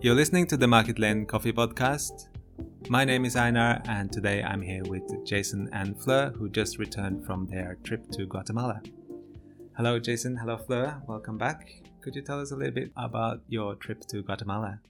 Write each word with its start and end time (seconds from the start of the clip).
You're 0.00 0.14
listening 0.14 0.46
to 0.48 0.56
the 0.56 0.66
Market 0.66 0.98
Lane 0.98 1.26
Coffee 1.26 1.52
Podcast. 1.52 2.28
My 2.88 3.04
name 3.04 3.24
is 3.24 3.36
Einar, 3.36 3.82
and 3.88 4.12
today 4.12 4.42
I'm 4.42 4.62
here 4.62 4.82
with 4.84 5.02
Jason 5.24 5.68
and 5.72 5.98
Fleur, 6.00 6.30
who 6.30 6.48
just 6.48 6.78
returned 6.78 7.24
from 7.24 7.46
their 7.46 7.78
trip 7.84 8.10
to 8.12 8.26
Guatemala. 8.26 8.82
Hello, 9.76 9.98
Jason. 9.98 10.36
Hello, 10.36 10.56
Fleur. 10.56 11.02
Welcome 11.06 11.38
back. 11.38 11.82
Could 12.00 12.14
you 12.14 12.22
tell 12.22 12.40
us 12.40 12.50
a 12.50 12.56
little 12.56 12.74
bit 12.74 12.90
about 12.96 13.40
your 13.48 13.74
trip 13.74 14.06
to 14.08 14.22
Guatemala? 14.22 14.80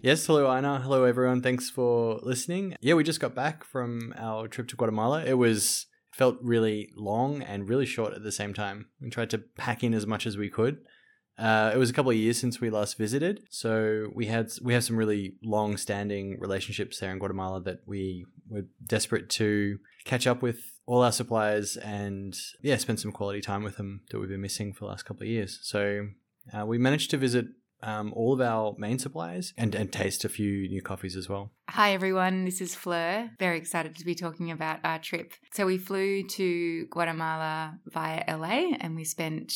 Yes, 0.00 0.26
hello, 0.26 0.46
Einar. 0.48 0.80
Hello, 0.80 1.04
everyone. 1.04 1.42
Thanks 1.42 1.70
for 1.70 2.20
listening. 2.22 2.76
Yeah, 2.80 2.94
we 2.94 3.02
just 3.02 3.20
got 3.20 3.34
back 3.34 3.64
from 3.64 4.14
our 4.16 4.46
trip 4.46 4.68
to 4.68 4.76
Guatemala. 4.76 5.24
It 5.24 5.38
was 5.38 5.86
felt 6.18 6.36
really 6.42 6.90
long 6.96 7.42
and 7.42 7.68
really 7.68 7.86
short 7.86 8.12
at 8.12 8.24
the 8.24 8.32
same 8.32 8.52
time. 8.52 8.86
We 9.00 9.08
tried 9.08 9.30
to 9.30 9.38
pack 9.38 9.84
in 9.84 9.94
as 9.94 10.06
much 10.06 10.26
as 10.26 10.36
we 10.36 10.50
could. 10.50 10.78
Uh, 11.38 11.70
it 11.72 11.78
was 11.78 11.88
a 11.88 11.92
couple 11.92 12.10
of 12.10 12.16
years 12.16 12.36
since 12.36 12.60
we 12.60 12.68
last 12.68 12.98
visited, 12.98 13.44
so 13.48 14.08
we 14.12 14.26
had 14.26 14.50
we 14.60 14.74
have 14.74 14.82
some 14.82 14.96
really 14.96 15.36
long-standing 15.40 16.36
relationships 16.40 16.98
there 16.98 17.12
in 17.12 17.20
Guatemala 17.20 17.62
that 17.62 17.78
we 17.86 18.26
were 18.50 18.64
desperate 18.84 19.30
to 19.30 19.78
catch 20.04 20.26
up 20.26 20.42
with 20.42 20.58
all 20.84 21.00
our 21.00 21.12
suppliers 21.12 21.76
and 21.76 22.36
yeah, 22.60 22.76
spend 22.76 22.98
some 22.98 23.12
quality 23.12 23.40
time 23.40 23.62
with 23.62 23.76
them 23.76 24.00
that 24.10 24.18
we've 24.18 24.28
been 24.28 24.40
missing 24.40 24.72
for 24.72 24.80
the 24.80 24.90
last 24.90 25.04
couple 25.04 25.22
of 25.22 25.28
years. 25.28 25.60
So 25.62 26.08
uh, 26.52 26.66
we 26.66 26.76
managed 26.76 27.10
to 27.12 27.16
visit 27.16 27.46
um, 27.82 28.12
all 28.14 28.32
of 28.32 28.40
our 28.40 28.74
main 28.78 28.98
suppliers 28.98 29.52
and, 29.56 29.74
and 29.74 29.92
taste 29.92 30.24
a 30.24 30.28
few 30.28 30.68
new 30.68 30.82
coffees 30.82 31.16
as 31.16 31.28
well. 31.28 31.52
Hi, 31.70 31.92
everyone. 31.92 32.44
This 32.44 32.60
is 32.60 32.74
Fleur. 32.74 33.30
Very 33.38 33.58
excited 33.58 33.96
to 33.96 34.04
be 34.04 34.14
talking 34.14 34.50
about 34.50 34.80
our 34.84 34.98
trip. 34.98 35.32
So, 35.52 35.66
we 35.66 35.78
flew 35.78 36.22
to 36.24 36.86
Guatemala 36.86 37.78
via 37.86 38.24
LA 38.28 38.74
and 38.80 38.96
we 38.96 39.04
spent 39.04 39.52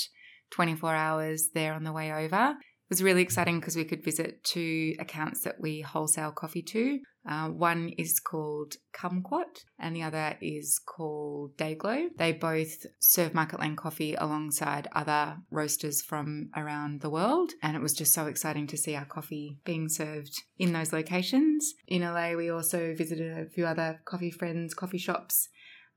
24 0.51 0.95
hours 0.95 1.49
there 1.55 1.73
on 1.73 1.85
the 1.85 1.93
way 1.93 2.13
over. 2.13 2.55
Was 2.93 3.03
really 3.03 3.23
exciting 3.23 3.59
because 3.59 3.75
we 3.75 3.87
could 3.87 4.05
visit 4.05 4.45
two 4.45 4.95
accounts 4.99 5.45
that 5.45 5.59
we 5.59 5.81
wholesale 5.81 6.31
coffee 6.31 6.61
to. 6.61 7.01
Uh, 7.27 7.49
one 7.49 7.89
is 7.97 8.21
called 8.21 8.75
Kumquat 8.93 9.65
and 9.79 9.97
the 9.97 10.03
other 10.03 10.37
is 10.43 10.79
called 10.79 11.57
Dayglow. 11.57 12.09
They 12.19 12.33
both 12.33 12.85
serve 13.01 13.33
Market 13.33 13.61
Lane 13.61 13.77
coffee 13.77 14.15
alongside 14.15 14.89
other 14.93 15.39
roasters 15.51 16.03
from 16.03 16.51
around 16.55 17.01
the 17.01 17.09
world. 17.09 17.53
And 17.63 17.75
it 17.75 17.81
was 17.81 17.95
just 17.95 18.13
so 18.13 18.27
exciting 18.27 18.67
to 18.67 18.77
see 18.77 18.95
our 18.95 19.07
coffee 19.07 19.57
being 19.65 19.89
served 19.89 20.43
in 20.59 20.75
those 20.75 20.93
locations. 20.93 21.73
In 21.89 22.03
LA, 22.03 22.35
we 22.35 22.51
also 22.51 22.95
visited 22.95 23.39
a 23.39 23.49
few 23.49 23.65
other 23.65 24.03
coffee 24.05 24.31
friends, 24.31 24.75
coffee 24.75 24.99
shops 24.99 25.49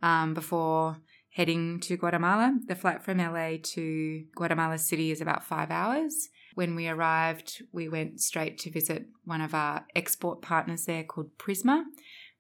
um, 0.01 0.33
before 0.33 0.95
heading 1.33 1.81
to 1.81 1.97
Guatemala. 1.97 2.57
The 2.67 2.75
flight 2.75 3.03
from 3.03 3.17
LA 3.17 3.57
to 3.61 4.23
Guatemala 4.33 4.77
City 4.77 5.11
is 5.11 5.19
about 5.19 5.43
five 5.43 5.71
hours. 5.71 6.29
When 6.55 6.75
we 6.75 6.87
arrived, 6.87 7.63
we 7.71 7.89
went 7.89 8.21
straight 8.21 8.57
to 8.59 8.71
visit 8.71 9.05
one 9.25 9.41
of 9.41 9.53
our 9.53 9.85
export 9.95 10.41
partners 10.41 10.85
there 10.85 11.03
called 11.03 11.37
Prisma, 11.37 11.83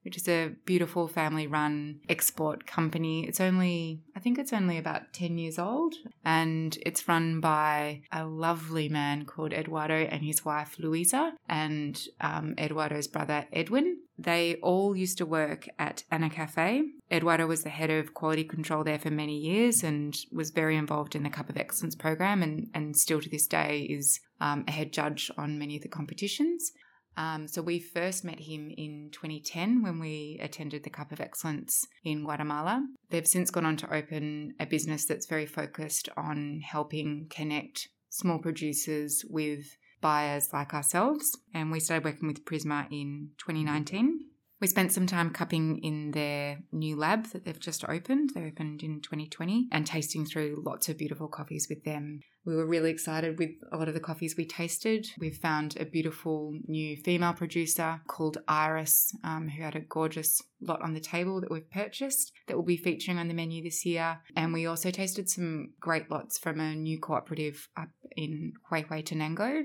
which 0.05 0.17
is 0.17 0.27
a 0.27 0.51
beautiful 0.65 1.07
family 1.07 1.47
run 1.47 1.99
export 2.07 2.67
company. 2.67 3.27
It's 3.27 3.41
only, 3.41 4.01
I 4.15 4.19
think 4.19 4.37
it's 4.37 4.53
only 4.53 4.77
about 4.77 5.11
10 5.13 5.39
years 5.39 5.57
old, 5.57 5.95
and 6.23 6.77
it's 6.85 7.07
run 7.07 7.41
by 7.41 8.03
a 8.11 8.25
lovely 8.25 8.87
man 8.87 9.25
called 9.25 9.51
Eduardo 9.51 9.95
and 9.95 10.23
his 10.23 10.45
wife 10.45 10.75
Luisa, 10.77 11.33
and 11.49 12.01
um, 12.21 12.53
Eduardo's 12.57 13.07
brother 13.07 13.47
Edwin. 13.51 13.97
They 14.17 14.55
all 14.61 14.95
used 14.95 15.17
to 15.17 15.25
work 15.25 15.67
at 15.77 16.03
Anacafé. 16.11 16.83
Eduardo 17.11 17.47
was 17.47 17.63
the 17.63 17.69
head 17.69 17.89
of 17.89 18.13
quality 18.13 18.45
control 18.45 18.83
there 18.83 18.99
for 18.99 19.09
many 19.09 19.37
years 19.37 19.83
and 19.83 20.17
was 20.31 20.51
very 20.51 20.77
involved 20.77 21.15
in 21.15 21.23
the 21.23 21.29
Cup 21.29 21.49
of 21.49 21.57
Excellence 21.57 21.95
program, 21.95 22.43
and, 22.43 22.69
and 22.73 22.95
still 22.95 23.19
to 23.19 23.29
this 23.29 23.47
day 23.47 23.81
is 23.81 24.19
um, 24.39 24.63
a 24.67 24.71
head 24.71 24.93
judge 24.93 25.31
on 25.37 25.59
many 25.59 25.75
of 25.75 25.81
the 25.81 25.89
competitions. 25.89 26.71
Um, 27.17 27.47
so 27.47 27.61
we 27.61 27.79
first 27.79 28.23
met 28.23 28.39
him 28.39 28.71
in 28.77 29.09
2010 29.11 29.81
when 29.81 29.99
we 29.99 30.39
attended 30.41 30.83
the 30.83 30.89
Cup 30.89 31.11
of 31.11 31.21
Excellence 31.21 31.87
in 32.03 32.23
Guatemala. 32.23 32.85
They've 33.09 33.27
since 33.27 33.51
gone 33.51 33.65
on 33.65 33.77
to 33.77 33.93
open 33.93 34.53
a 34.59 34.65
business 34.65 35.05
that's 35.05 35.25
very 35.25 35.45
focused 35.45 36.09
on 36.17 36.61
helping 36.63 37.27
connect 37.29 37.89
small 38.09 38.39
producers 38.39 39.23
with 39.29 39.77
buyers 40.01 40.49
like 40.53 40.73
ourselves. 40.73 41.37
And 41.53 41.71
we 41.71 41.79
started 41.79 42.05
working 42.05 42.27
with 42.27 42.45
Prisma 42.45 42.87
in 42.91 43.31
2019. 43.37 44.19
We 44.61 44.67
spent 44.67 44.93
some 44.93 45.05
time 45.05 45.31
cupping 45.31 45.79
in 45.83 46.11
their 46.11 46.59
new 46.71 46.95
lab 46.95 47.27
that 47.27 47.43
they've 47.43 47.59
just 47.59 47.83
opened. 47.87 48.31
They 48.33 48.45
opened 48.45 48.83
in 48.83 49.01
2020 49.01 49.67
and 49.71 49.85
tasting 49.85 50.25
through 50.25 50.63
lots 50.65 50.87
of 50.87 50.97
beautiful 50.97 51.27
coffees 51.27 51.67
with 51.69 51.83
them. 51.83 52.21
We 52.45 52.55
were 52.55 52.65
really 52.65 52.91
excited 52.91 53.37
with 53.37 53.51
a 53.73 53.77
lot 53.77 53.87
of 53.87 53.95
the 53.95 53.99
coffees 53.99 54.35
we 54.37 54.45
tasted. 54.45 55.07
We 55.19 55.31
found 55.31 55.75
a 55.77 55.85
beautiful 55.85 56.53
new 56.67 56.95
female 56.95 57.33
producer 57.33 58.01
called 58.07 58.37
Iris, 58.47 59.11
um, 59.23 59.49
who 59.49 59.63
had 59.63 59.75
a 59.75 59.81
gorgeous 59.81 60.41
lot 60.61 60.81
on 60.81 60.93
the 60.93 60.99
table 60.99 61.41
that 61.41 61.51
we've 61.51 61.69
purchased 61.69 62.31
that 62.47 62.55
will 62.55 62.63
be 62.63 62.77
featuring 62.77 63.17
on 63.17 63.27
the 63.27 63.33
menu 63.33 63.63
this 63.63 63.85
year. 63.85 64.19
And 64.35 64.53
we 64.53 64.67
also 64.67 64.91
tasted 64.91 65.29
some 65.29 65.73
great 65.79 66.09
lots 66.09 66.37
from 66.37 66.59
a 66.59 66.75
new 66.75 66.99
cooperative 66.99 67.67
up 67.75 67.89
in 68.15 68.53
Huehuetenango 68.71 69.63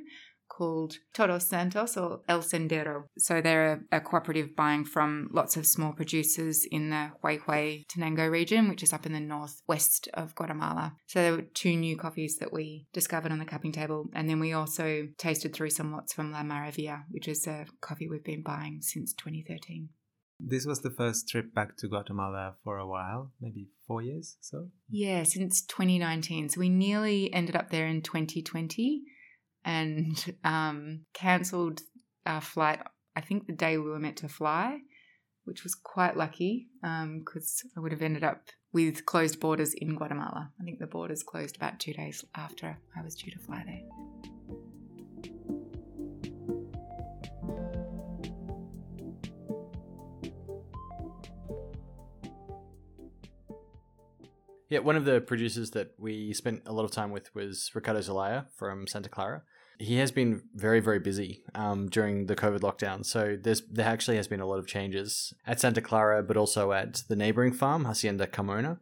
called 0.51 0.99
Todos 1.15 1.49
Santos 1.49 1.97
or 1.97 2.21
El 2.29 2.41
Sendero. 2.41 3.05
So 3.17 3.41
they're 3.41 3.87
a, 3.93 3.97
a, 3.97 4.01
cooperative 4.01 4.55
buying 4.55 4.85
from 4.85 5.31
lots 5.33 5.57
of 5.57 5.67
small 5.67 5.93
producers 5.93 6.67
in 6.71 6.91
the 6.91 7.13
Huehuetenango 7.23 8.31
region, 8.31 8.69
which 8.69 8.83
is 8.83 8.93
up 8.93 9.07
in 9.07 9.13
the 9.13 9.21
northwest 9.21 10.09
of 10.13 10.35
Guatemala. 10.35 10.97
So 11.07 11.23
there 11.23 11.33
were 11.33 11.43
two 11.43 11.77
new 11.77 11.97
coffees 11.97 12.37
that 12.39 12.53
we 12.53 12.87
discovered 12.93 13.33
on 13.33 13.39
the 13.39 13.45
cupping 13.45 13.73
table. 13.73 14.11
And 14.13 14.29
then 14.29 14.41
we 14.41 14.53
also 14.53 15.09
tasted 15.17 15.55
through 15.55 15.71
some 15.71 15.93
lots 15.93 16.13
from 16.13 16.33
La 16.33 16.43
Maravilla, 16.43 17.05
which 17.11 17.29
is 17.29 17.47
a 17.47 17.67
coffee 17.81 18.09
we've 18.09 18.25
been 18.25 18.43
buying 18.43 18.83
since 18.83 19.15
2013. 19.15 19.89
This 20.43 20.65
was 20.65 20.81
the 20.81 20.91
first 20.91 21.29
trip 21.29 21.55
back 21.55 21.77
to 21.79 21.89
Guatemala 21.89 22.55
for 22.65 22.79
a 22.79 22.87
while, 22.87 23.31
maybe 23.41 23.69
four 23.87 24.03
years 24.03 24.37
so? 24.41 24.69
Yeah, 24.89 25.25
since 25.25 25.63
2019. 25.63 26.49
So 26.49 26.61
we 26.61 26.69
nearly 26.69 27.33
ended 27.33 27.57
up 27.57 27.71
there 27.71 27.87
in 27.87 28.01
2020 28.03 29.03
and 29.65 30.37
um, 30.45 31.01
cancelled 31.13 31.83
our 32.27 32.41
flight. 32.41 32.81
I 33.17 33.21
think 33.21 33.47
the 33.47 33.53
day 33.53 33.79
we 33.79 33.91
were 33.91 33.99
meant 33.99 34.19
to 34.19 34.29
fly, 34.29 34.81
which 35.45 35.65
was 35.65 35.75
quite 35.75 36.17
lucky 36.17 36.69
because 36.81 37.63
um, 37.65 37.71
I 37.77 37.81
would 37.81 37.93
have 37.93 38.03
ended 38.03 38.25
up 38.25 38.49
with 38.73 39.05
closed 39.05 39.41
borders 39.41 39.75
in 39.75 39.97
Guatemala. 39.97 40.53
I 40.61 40.65
think 40.65 40.79
the 40.79 40.87
borders 40.87 41.23
closed 41.23 41.57
about 41.57 41.81
two 41.81 41.93
days 41.93 42.25
after 42.35 42.79
I 42.97 43.03
was 43.03 43.17
due 43.17 43.31
to 43.33 43.39
fly 43.39 43.65
there. 43.67 44.30
Yeah, 54.71 54.79
one 54.79 54.95
of 54.95 55.05
the 55.05 55.21
producers 55.21 55.73
that 55.73 55.95
we 55.99 56.33
spent 56.33 56.63
a 56.65 56.73
lot 56.73 56.85
of 56.85 56.93
time 56.93 57.11
with 57.11 57.35
was 57.35 57.73
Ricardo 57.75 58.01
Zelaya 58.01 58.47
from 58.57 58.87
Santa 58.87 59.09
Clara. 59.09 59.43
He 59.81 59.97
has 59.97 60.13
been 60.13 60.43
very, 60.55 60.79
very 60.79 61.01
busy 61.01 61.43
um, 61.57 61.89
during 61.89 62.27
the 62.27 62.37
COVID 62.37 62.61
lockdown. 62.61 63.05
So 63.05 63.37
there's 63.43 63.63
there 63.63 63.87
actually 63.87 64.17
has 64.17 64.29
been 64.29 64.41
a 64.41 64.47
lot 64.47 64.59
of 64.59 64.69
changes 64.69 65.35
at 65.45 65.59
Santa 65.59 65.81
Clara, 65.81 66.23
but 66.23 66.37
also 66.37 66.71
at 66.71 67.03
the 67.09 67.17
neighboring 67.17 67.53
farm, 67.53 67.85
Hacienda 67.85 68.29
Carmona. 68.29 68.79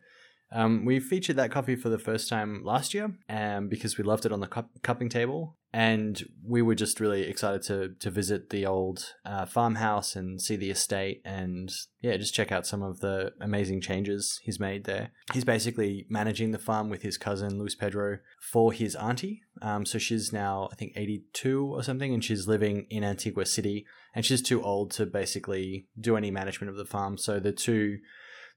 Um, 0.52 0.84
we 0.84 1.00
featured 1.00 1.36
that 1.36 1.50
coffee 1.50 1.76
for 1.76 1.88
the 1.88 1.98
first 1.98 2.28
time 2.28 2.62
last 2.64 2.92
year 2.92 3.14
um, 3.28 3.68
because 3.68 3.96
we 3.96 4.04
loved 4.04 4.26
it 4.26 4.32
on 4.32 4.40
the 4.40 4.46
cup- 4.46 4.82
cupping 4.82 5.08
table. 5.08 5.56
And 5.72 6.26
we 6.42 6.62
were 6.62 6.74
just 6.74 6.98
really 6.98 7.22
excited 7.22 7.62
to, 7.64 7.94
to 8.00 8.10
visit 8.10 8.48
the 8.48 8.64
old 8.64 9.14
uh, 9.26 9.44
farmhouse 9.44 10.16
and 10.16 10.40
see 10.40 10.56
the 10.56 10.70
estate 10.70 11.20
and, 11.26 11.70
yeah, 12.00 12.16
just 12.16 12.32
check 12.32 12.50
out 12.50 12.66
some 12.66 12.82
of 12.82 13.00
the 13.00 13.32
amazing 13.40 13.82
changes 13.82 14.40
he's 14.42 14.58
made 14.58 14.84
there. 14.84 15.10
He's 15.34 15.44
basically 15.44 16.06
managing 16.08 16.52
the 16.52 16.58
farm 16.58 16.88
with 16.88 17.02
his 17.02 17.18
cousin, 17.18 17.58
Luis 17.58 17.74
Pedro, 17.74 18.18
for 18.40 18.72
his 18.72 18.96
auntie. 18.96 19.42
Um, 19.60 19.84
so 19.84 19.98
she's 19.98 20.32
now, 20.32 20.70
I 20.72 20.74
think, 20.74 20.92
82 20.96 21.66
or 21.66 21.82
something, 21.82 22.14
and 22.14 22.24
she's 22.24 22.48
living 22.48 22.86
in 22.88 23.04
Antigua 23.04 23.44
City. 23.44 23.84
And 24.14 24.24
she's 24.24 24.40
too 24.40 24.62
old 24.62 24.90
to 24.92 25.04
basically 25.04 25.86
do 26.00 26.16
any 26.16 26.30
management 26.30 26.70
of 26.70 26.76
the 26.76 26.86
farm. 26.86 27.18
So 27.18 27.38
the 27.38 27.52
two 27.52 27.98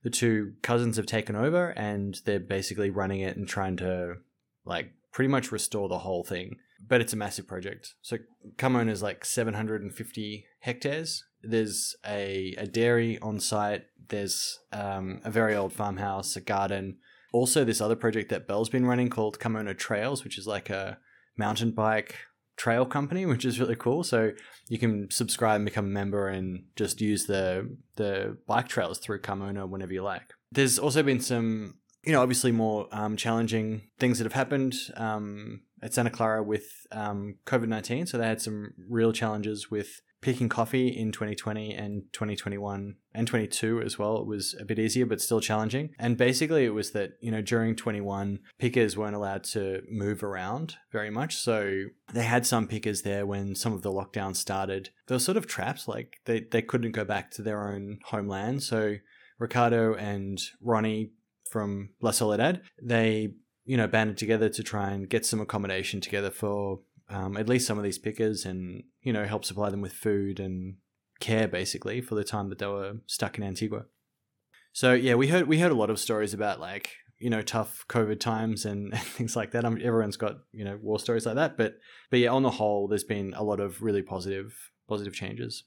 the 0.02 0.10
two 0.10 0.54
cousins 0.62 0.96
have 0.96 1.06
taken 1.06 1.36
over 1.36 1.70
and 1.70 2.20
they're 2.24 2.40
basically 2.40 2.90
running 2.90 3.20
it 3.20 3.36
and 3.36 3.48
trying 3.48 3.76
to 3.76 4.14
like 4.64 4.92
pretty 5.12 5.28
much 5.28 5.52
restore 5.52 5.88
the 5.88 5.98
whole 5.98 6.24
thing. 6.24 6.56
But 6.86 7.00
it's 7.00 7.12
a 7.12 7.16
massive 7.16 7.46
project. 7.46 7.94
So 8.02 8.18
Carmona 8.56 8.90
is 8.90 9.02
like 9.02 9.24
750 9.24 10.46
hectares. 10.60 11.24
There's 11.42 11.94
a, 12.06 12.54
a 12.58 12.66
dairy 12.66 13.18
on 13.20 13.40
site. 13.40 13.84
There's 14.08 14.58
um, 14.72 15.20
a 15.24 15.30
very 15.30 15.54
old 15.54 15.72
farmhouse, 15.72 16.36
a 16.36 16.40
garden. 16.40 16.98
Also, 17.32 17.64
this 17.64 17.80
other 17.80 17.96
project 17.96 18.30
that 18.30 18.46
Bell's 18.46 18.68
been 18.68 18.84
running 18.84 19.08
called 19.08 19.38
Carmona 19.38 19.76
Trails, 19.76 20.24
which 20.24 20.38
is 20.38 20.46
like 20.46 20.70
a 20.70 20.98
mountain 21.36 21.70
bike 21.70 22.16
trail 22.56 22.84
company, 22.84 23.24
which 23.26 23.44
is 23.44 23.58
really 23.58 23.76
cool. 23.76 24.02
So 24.04 24.32
you 24.68 24.78
can 24.78 25.10
subscribe 25.10 25.56
and 25.56 25.64
become 25.64 25.86
a 25.86 25.88
member 25.88 26.28
and 26.28 26.64
just 26.76 27.00
use 27.00 27.26
the 27.26 27.76
the 27.96 28.36
bike 28.46 28.68
trails 28.68 28.98
through 28.98 29.20
Carmona 29.20 29.68
whenever 29.68 29.92
you 29.92 30.02
like. 30.02 30.34
There's 30.50 30.78
also 30.78 31.02
been 31.02 31.20
some 31.20 31.76
you 32.04 32.12
know, 32.12 32.20
obviously 32.20 32.50
more 32.50 32.88
um, 32.90 33.16
challenging 33.16 33.82
things 33.98 34.18
that 34.18 34.24
have 34.24 34.32
happened 34.32 34.74
um, 34.96 35.60
at 35.82 35.92
Santa 35.92 36.10
Clara 36.10 36.42
with 36.42 36.86
um, 36.92 37.36
COVID 37.46 37.68
19. 37.68 38.06
So 38.06 38.18
they 38.18 38.26
had 38.26 38.40
some 38.40 38.74
real 38.88 39.12
challenges 39.12 39.70
with 39.70 40.00
picking 40.22 40.48
coffee 40.48 40.86
in 40.88 41.10
2020 41.10 41.74
and 41.74 42.04
2021 42.12 42.94
and 43.12 43.26
22 43.26 43.82
as 43.82 43.98
well. 43.98 44.18
It 44.18 44.26
was 44.26 44.54
a 44.58 44.64
bit 44.64 44.78
easier, 44.78 45.04
but 45.04 45.20
still 45.20 45.40
challenging. 45.40 45.90
And 45.98 46.16
basically, 46.16 46.64
it 46.64 46.70
was 46.70 46.92
that, 46.92 47.14
you 47.20 47.32
know, 47.32 47.42
during 47.42 47.74
21, 47.74 48.38
pickers 48.58 48.96
weren't 48.96 49.16
allowed 49.16 49.42
to 49.44 49.82
move 49.90 50.22
around 50.22 50.76
very 50.92 51.10
much. 51.10 51.36
So 51.36 51.86
they 52.14 52.22
had 52.22 52.46
some 52.46 52.68
pickers 52.68 53.02
there 53.02 53.26
when 53.26 53.56
some 53.56 53.72
of 53.72 53.82
the 53.82 53.90
lockdowns 53.90 54.36
started. 54.36 54.90
They 55.08 55.16
were 55.16 55.18
sort 55.18 55.36
of 55.36 55.48
trapped, 55.48 55.88
like 55.88 56.20
they, 56.24 56.46
they 56.50 56.62
couldn't 56.62 56.92
go 56.92 57.04
back 57.04 57.32
to 57.32 57.42
their 57.42 57.68
own 57.68 57.98
homeland. 58.04 58.62
So 58.62 58.96
Ricardo 59.40 59.94
and 59.94 60.40
Ronnie 60.62 61.10
from 61.50 61.90
La 62.00 62.12
Soledad, 62.12 62.62
they, 62.80 63.34
you 63.64 63.76
know, 63.76 63.86
banded 63.86 64.18
together 64.18 64.48
to 64.48 64.62
try 64.62 64.90
and 64.90 65.08
get 65.08 65.24
some 65.24 65.40
accommodation 65.40 66.00
together 66.00 66.30
for 66.30 66.80
um, 67.08 67.36
at 67.36 67.48
least 67.48 67.66
some 67.66 67.78
of 67.78 67.84
these 67.84 67.98
pickers 67.98 68.44
and, 68.44 68.84
you 69.02 69.12
know, 69.12 69.24
help 69.24 69.44
supply 69.44 69.70
them 69.70 69.80
with 69.80 69.92
food 69.92 70.40
and 70.40 70.76
care 71.20 71.46
basically 71.46 72.00
for 72.00 72.14
the 72.14 72.24
time 72.24 72.48
that 72.48 72.58
they 72.58 72.66
were 72.66 72.94
stuck 73.06 73.38
in 73.38 73.44
Antigua. 73.44 73.84
So 74.72 74.94
yeah, 74.94 75.14
we 75.14 75.28
heard 75.28 75.46
we 75.46 75.60
heard 75.60 75.72
a 75.72 75.76
lot 75.76 75.90
of 75.90 76.00
stories 76.00 76.34
about 76.34 76.58
like 76.58 76.90
you 77.18 77.30
know 77.30 77.42
tough 77.42 77.84
COVID 77.88 78.20
times 78.20 78.64
and, 78.64 78.92
and 78.92 79.02
things 79.02 79.36
like 79.36 79.52
that. 79.52 79.64
I 79.64 79.68
everyone's 79.68 80.16
got 80.16 80.38
you 80.52 80.64
know 80.64 80.78
war 80.82 80.98
stories 80.98 81.26
like 81.26 81.36
that, 81.36 81.56
but 81.56 81.78
but 82.10 82.20
yeah, 82.20 82.30
on 82.30 82.42
the 82.42 82.50
whole, 82.50 82.88
there's 82.88 83.04
been 83.04 83.34
a 83.34 83.44
lot 83.44 83.60
of 83.60 83.82
really 83.82 84.02
positive 84.02 84.70
positive 84.88 85.14
changes. 85.14 85.64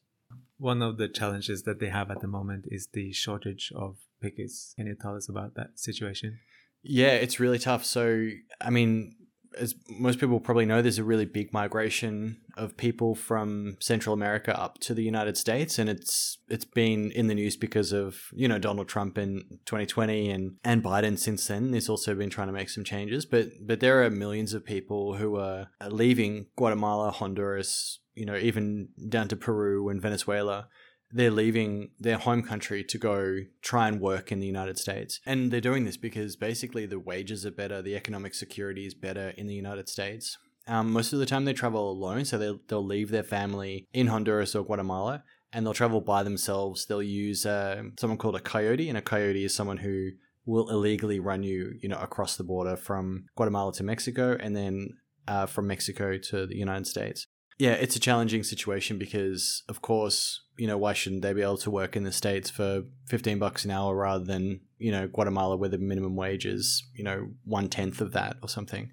One 0.58 0.82
of 0.82 0.98
the 0.98 1.08
challenges 1.08 1.64
that 1.64 1.80
they 1.80 1.90
have 1.90 2.10
at 2.12 2.22
the 2.22 2.28
moment 2.28 2.66
is 2.70 2.88
the 2.94 3.12
shortage 3.14 3.72
of 3.76 3.98
pickers. 4.22 4.74
Can 4.76 4.88
you 4.88 4.96
tell 5.00 5.16
us 5.16 5.30
about 5.30 5.56
that 5.56 5.80
situation? 5.80 6.40
Yeah, 6.86 7.14
it's 7.14 7.40
really 7.40 7.60
tough. 7.60 7.84
So 7.84 8.30
I 8.62 8.70
mean, 8.70 9.16
as 9.58 9.76
most 9.90 10.20
people 10.20 10.40
probably 10.40 10.66
know, 10.66 10.82
there's 10.82 11.00
a 11.00 11.04
really 11.04 11.26
big 11.26 11.52
migration 11.52 12.38
of 12.58 12.78
people 12.78 13.16
from 13.16 13.78
Central 13.80 14.14
America 14.14 14.58
up 14.58 14.80
to 14.80 14.94
the 14.94 15.04
United 15.04 15.38
States, 15.38 15.80
and 15.80 15.90
it's 15.90 16.38
it's 16.48 16.66
been 16.66 17.12
in 17.12 17.28
the 17.28 17.36
news 17.36 17.58
because 17.58 17.92
of 17.92 18.30
you 18.34 18.48
know 18.48 18.60
Donald 18.60 18.88
Trump 18.88 19.18
in 19.18 19.44
2020 19.66 20.30
and 20.30 20.58
and 20.64 20.84
Biden 20.84 21.18
since 21.18 21.48
then. 21.48 21.72
There's 21.72 21.90
also 21.90 22.14
been 22.14 22.30
trying 22.30 22.48
to 22.48 22.54
make 22.54 22.70
some 22.70 22.84
changes, 22.84 23.26
but 23.26 23.50
but 23.62 23.80
there 23.80 24.04
are 24.04 24.10
millions 24.10 24.54
of 24.54 24.64
people 24.64 25.16
who 25.16 25.38
are 25.38 25.68
leaving 25.90 26.48
Guatemala, 26.56 27.12
Honduras, 27.12 28.00
you 28.14 28.26
know, 28.26 28.38
even 28.38 28.90
down 29.10 29.28
to 29.30 29.36
Peru 29.36 29.90
and 29.90 30.02
Venezuela 30.02 30.68
they're 31.12 31.32
leaving 31.32 31.92
their 32.00 32.18
home 32.18 32.44
country 32.44 32.84
to 32.84 32.98
go 32.98 33.40
try 33.62 33.88
and 33.88 34.02
work 34.02 34.32
in 34.32 34.40
the 34.40 34.48
United 34.48 34.78
States. 34.78 35.20
And 35.26 35.52
they're 35.52 35.62
doing 35.62 35.86
this 35.86 35.98
because 35.98 36.36
basically 36.36 36.86
the 36.86 37.00
wages 37.00 37.46
are 37.46 37.52
better, 37.52 37.82
the 37.82 37.96
economic 37.96 38.34
security 38.34 38.86
is 38.86 38.94
better 38.94 39.30
in 39.38 39.48
the 39.48 39.56
United 39.56 39.88
States. 39.88 40.38
Um, 40.68 40.92
most 40.92 41.14
of 41.14 41.20
the 41.20 41.28
time 41.28 41.46
they 41.46 41.54
travel 41.54 41.92
alone, 41.92 42.26
so 42.26 42.38
they'll, 42.38 42.60
they'll 42.68 42.86
leave 42.86 43.12
their 43.12 43.24
family 43.24 43.86
in 43.94 44.08
Honduras 44.08 44.56
or 44.56 44.66
Guatemala 44.66 45.24
and 45.56 45.66
they'll 45.66 45.74
travel 45.74 46.02
by 46.02 46.22
themselves. 46.22 46.86
They'll 46.86 47.02
use 47.02 47.46
uh, 47.46 47.82
someone 47.98 48.18
called 48.18 48.36
a 48.36 48.42
coyote, 48.42 48.90
and 48.90 48.98
a 48.98 49.02
coyote 49.02 49.46
is 49.46 49.56
someone 49.56 49.78
who 49.78 50.12
will 50.46 50.70
illegally 50.70 51.18
run 51.18 51.44
you, 51.44 51.76
you 51.82 51.88
know, 51.88 51.98
across 51.98 52.36
the 52.36 52.44
border 52.44 52.76
from 52.76 53.28
Guatemala 53.38 53.72
to 53.74 53.84
Mexico 53.84 54.38
and 54.40 54.54
then 54.54 54.90
uh, 55.30 55.46
from 55.46 55.66
Mexico 55.66 56.18
to 56.18 56.46
the 56.46 56.58
United 56.58 56.86
States. 56.86 57.26
Yeah, 57.58 57.72
it's 57.72 57.96
a 57.96 58.02
challenging 58.02 58.44
situation 58.44 58.98
because, 58.98 59.64
of 59.70 59.82
course, 59.82 60.42
you 60.58 60.68
know, 60.68 60.78
why 60.78 60.94
shouldn't 60.94 61.22
they 61.22 61.34
be 61.34 61.42
able 61.42 61.58
to 61.58 61.72
work 61.72 61.96
in 61.96 62.04
the 62.04 62.12
States 62.12 62.50
for 62.50 62.84
15 63.08 63.40
bucks 63.40 63.66
an 63.66 63.72
hour 63.72 63.96
rather 63.96 64.24
than, 64.24 64.62
you 64.78 64.92
know, 64.92 65.08
Guatemala 65.08 65.58
where 65.58 65.70
the 65.70 65.78
minimum 65.78 66.16
wage 66.16 66.46
is, 66.46 66.84
you 66.94 67.04
know, 67.04 67.30
one 67.44 67.70
tenth 67.70 68.02
of 68.02 68.14
that 68.14 68.38
or 68.42 68.50
something? 68.50 68.92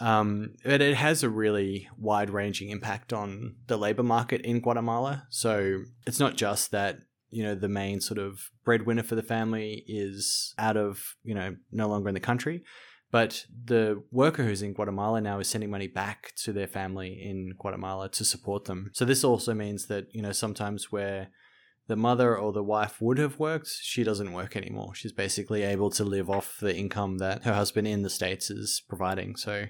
Um, 0.00 0.54
but 0.64 0.80
it 0.80 0.96
has 0.96 1.22
a 1.22 1.28
really 1.28 1.88
wide 1.98 2.30
ranging 2.30 2.70
impact 2.70 3.12
on 3.12 3.56
the 3.66 3.76
labor 3.76 4.02
market 4.02 4.42
in 4.42 4.60
Guatemala. 4.60 5.26
So 5.30 5.82
it's 6.06 6.20
not 6.20 6.36
just 6.36 6.70
that, 6.70 6.98
you 7.30 7.42
know, 7.42 7.54
the 7.54 7.68
main 7.68 8.00
sort 8.00 8.18
of 8.18 8.50
breadwinner 8.64 9.02
for 9.02 9.16
the 9.16 9.22
family 9.22 9.84
is 9.86 10.54
out 10.58 10.76
of, 10.76 11.16
you 11.24 11.34
know, 11.34 11.56
no 11.72 11.88
longer 11.88 12.08
in 12.08 12.14
the 12.14 12.20
country. 12.20 12.62
But 13.10 13.46
the 13.64 14.02
worker 14.12 14.44
who's 14.44 14.62
in 14.62 14.74
Guatemala 14.74 15.20
now 15.20 15.38
is 15.38 15.48
sending 15.48 15.70
money 15.70 15.86
back 15.86 16.32
to 16.42 16.52
their 16.52 16.66
family 16.66 17.22
in 17.22 17.54
Guatemala 17.58 18.10
to 18.10 18.24
support 18.24 18.66
them. 18.66 18.90
So 18.92 19.04
this 19.04 19.24
also 19.24 19.54
means 19.54 19.86
that, 19.86 20.14
you 20.14 20.20
know, 20.20 20.32
sometimes 20.32 20.92
where 20.92 21.28
the 21.86 21.96
mother 21.96 22.36
or 22.36 22.52
the 22.52 22.62
wife 22.62 23.00
would 23.00 23.16
have 23.16 23.38
worked, 23.38 23.68
she 23.68 24.04
doesn't 24.04 24.32
work 24.32 24.56
anymore. 24.56 24.94
She's 24.94 25.12
basically 25.12 25.62
able 25.62 25.88
to 25.90 26.04
live 26.04 26.28
off 26.28 26.58
the 26.60 26.76
income 26.76 27.16
that 27.18 27.44
her 27.44 27.54
husband 27.54 27.88
in 27.88 28.02
the 28.02 28.10
States 28.10 28.50
is 28.50 28.82
providing. 28.88 29.36
So 29.36 29.66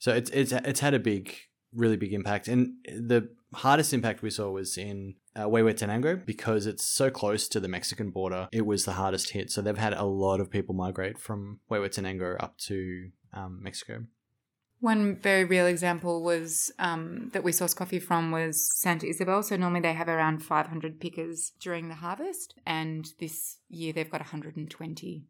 so 0.00 0.12
it's 0.12 0.30
it's 0.30 0.50
it's 0.50 0.80
had 0.80 0.94
a 0.94 0.98
big 0.98 1.36
really 1.74 1.96
big 1.96 2.12
impact. 2.12 2.48
And 2.48 2.74
the 2.84 3.28
hardest 3.54 3.92
impact 3.92 4.22
we 4.22 4.30
saw 4.30 4.50
was 4.50 4.76
in 4.76 5.14
uh, 5.34 5.48
because 6.26 6.66
it's 6.66 6.84
so 6.84 7.10
close 7.10 7.48
to 7.48 7.60
the 7.60 7.68
Mexican 7.68 8.10
border. 8.10 8.48
It 8.52 8.66
was 8.66 8.84
the 8.84 8.92
hardest 8.92 9.30
hit. 9.30 9.50
So 9.50 9.62
they've 9.62 9.76
had 9.76 9.94
a 9.94 10.04
lot 10.04 10.40
of 10.40 10.50
people 10.50 10.74
migrate 10.74 11.18
from 11.18 11.60
Huehuetenango 11.70 12.36
up 12.42 12.58
to 12.58 13.10
um, 13.32 13.60
Mexico. 13.62 14.04
One 14.80 15.16
very 15.16 15.44
real 15.44 15.66
example 15.66 16.24
was 16.24 16.72
um, 16.80 17.30
that 17.32 17.44
we 17.44 17.52
source 17.52 17.72
coffee 17.72 18.00
from 18.00 18.32
was 18.32 18.68
Santa 18.80 19.06
Isabel. 19.06 19.42
So 19.44 19.56
normally 19.56 19.80
they 19.80 19.92
have 19.92 20.08
around 20.08 20.40
500 20.40 21.00
pickers 21.00 21.52
during 21.60 21.88
the 21.88 21.94
harvest, 21.94 22.54
and 22.66 23.08
this 23.20 23.58
year 23.68 23.92
they've 23.92 24.10
got 24.10 24.20
120. 24.20 25.24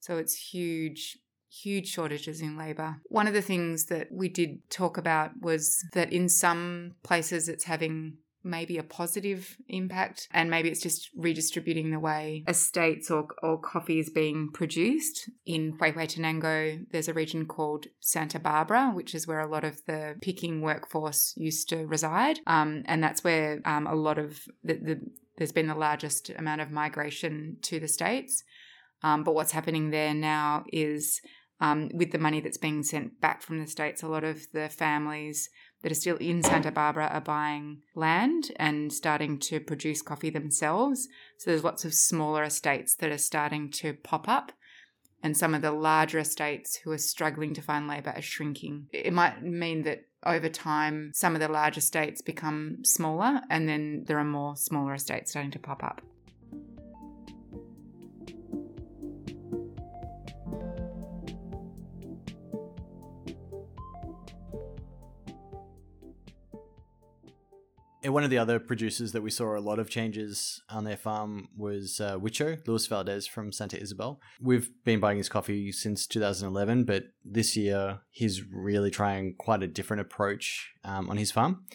So 0.00 0.18
it's 0.18 0.34
huge 0.34 1.18
huge 1.50 1.88
shortages 1.88 2.40
in 2.40 2.56
labour. 2.56 2.96
One 3.04 3.26
of 3.26 3.34
the 3.34 3.42
things 3.42 3.86
that 3.86 4.08
we 4.10 4.28
did 4.28 4.68
talk 4.70 4.98
about 4.98 5.32
was 5.40 5.84
that 5.94 6.12
in 6.12 6.28
some 6.28 6.94
places 7.02 7.48
it's 7.48 7.64
having 7.64 8.18
maybe 8.44 8.78
a 8.78 8.82
positive 8.82 9.56
impact 9.68 10.28
and 10.32 10.50
maybe 10.50 10.68
it's 10.68 10.80
just 10.80 11.10
redistributing 11.16 11.90
the 11.90 11.98
way 11.98 12.44
estates 12.46 13.10
or, 13.10 13.26
or 13.42 13.58
coffee 13.58 13.98
is 13.98 14.10
being 14.10 14.50
produced. 14.52 15.28
In 15.44 15.76
Huehuetenango, 15.78 16.86
there's 16.90 17.08
a 17.08 17.14
region 17.14 17.46
called 17.46 17.86
Santa 18.00 18.38
Barbara, 18.38 18.90
which 18.94 19.14
is 19.14 19.26
where 19.26 19.40
a 19.40 19.48
lot 19.48 19.64
of 19.64 19.84
the 19.86 20.16
picking 20.22 20.60
workforce 20.60 21.34
used 21.36 21.68
to 21.70 21.86
reside. 21.86 22.38
Um, 22.46 22.82
and 22.86 23.02
that's 23.02 23.24
where 23.24 23.60
um, 23.64 23.86
a 23.86 23.94
lot 23.94 24.18
of 24.18 24.40
the, 24.62 24.74
the 24.74 25.00
there's 25.36 25.52
been 25.52 25.68
the 25.68 25.74
largest 25.74 26.30
amount 26.30 26.60
of 26.60 26.70
migration 26.70 27.58
to 27.62 27.78
the 27.78 27.86
states. 27.86 28.42
Um, 29.02 29.22
but 29.22 29.34
what's 29.34 29.52
happening 29.52 29.90
there 29.90 30.12
now 30.12 30.64
is 30.72 31.20
um, 31.60 31.90
with 31.92 32.12
the 32.12 32.18
money 32.18 32.40
that's 32.40 32.58
being 32.58 32.82
sent 32.82 33.20
back 33.20 33.42
from 33.42 33.58
the 33.58 33.66
States, 33.66 34.02
a 34.02 34.08
lot 34.08 34.24
of 34.24 34.46
the 34.52 34.68
families 34.68 35.50
that 35.82 35.92
are 35.92 35.96
still 35.96 36.16
in 36.16 36.42
Santa 36.42 36.70
Barbara 36.72 37.06
are 37.06 37.20
buying 37.20 37.82
land 37.94 38.52
and 38.56 38.92
starting 38.92 39.38
to 39.38 39.60
produce 39.60 40.02
coffee 40.02 40.30
themselves. 40.30 41.08
So 41.38 41.50
there's 41.50 41.64
lots 41.64 41.84
of 41.84 41.94
smaller 41.94 42.42
estates 42.42 42.94
that 42.96 43.10
are 43.10 43.18
starting 43.18 43.70
to 43.72 43.94
pop 43.94 44.28
up. 44.28 44.52
And 45.22 45.36
some 45.36 45.52
of 45.52 45.62
the 45.62 45.72
larger 45.72 46.20
estates 46.20 46.76
who 46.76 46.92
are 46.92 46.98
struggling 46.98 47.52
to 47.54 47.62
find 47.62 47.88
labour 47.88 48.12
are 48.14 48.22
shrinking. 48.22 48.86
It 48.92 49.12
might 49.12 49.42
mean 49.42 49.82
that 49.82 50.04
over 50.24 50.48
time, 50.48 51.10
some 51.14 51.34
of 51.34 51.40
the 51.40 51.48
larger 51.48 51.78
estates 51.78 52.22
become 52.22 52.78
smaller, 52.84 53.40
and 53.50 53.68
then 53.68 54.04
there 54.06 54.18
are 54.18 54.24
more 54.24 54.56
smaller 54.56 54.94
estates 54.94 55.32
starting 55.32 55.50
to 55.52 55.58
pop 55.58 55.82
up. 55.82 56.02
And 68.08 68.14
one 68.14 68.24
of 68.24 68.30
the 68.30 68.38
other 68.38 68.58
producers 68.58 69.12
that 69.12 69.20
we 69.20 69.28
saw 69.28 69.54
a 69.54 69.60
lot 69.60 69.78
of 69.78 69.90
changes 69.90 70.62
on 70.70 70.84
their 70.84 70.96
farm 70.96 71.48
was 71.54 72.00
uh, 72.00 72.16
Huicho, 72.18 72.66
Luis 72.66 72.86
Valdez 72.86 73.26
from 73.26 73.52
Santa 73.52 73.78
Isabel. 73.78 74.18
We've 74.40 74.70
been 74.82 74.98
buying 74.98 75.18
his 75.18 75.28
coffee 75.28 75.70
since 75.72 76.06
2011, 76.06 76.84
but 76.84 77.08
this 77.22 77.54
year 77.54 78.00
he's 78.08 78.42
really 78.50 78.90
trying 78.90 79.34
quite 79.34 79.62
a 79.62 79.66
different 79.66 80.00
approach 80.00 80.72
um, 80.84 81.10
on 81.10 81.18
his 81.18 81.30
farm. 81.30 81.66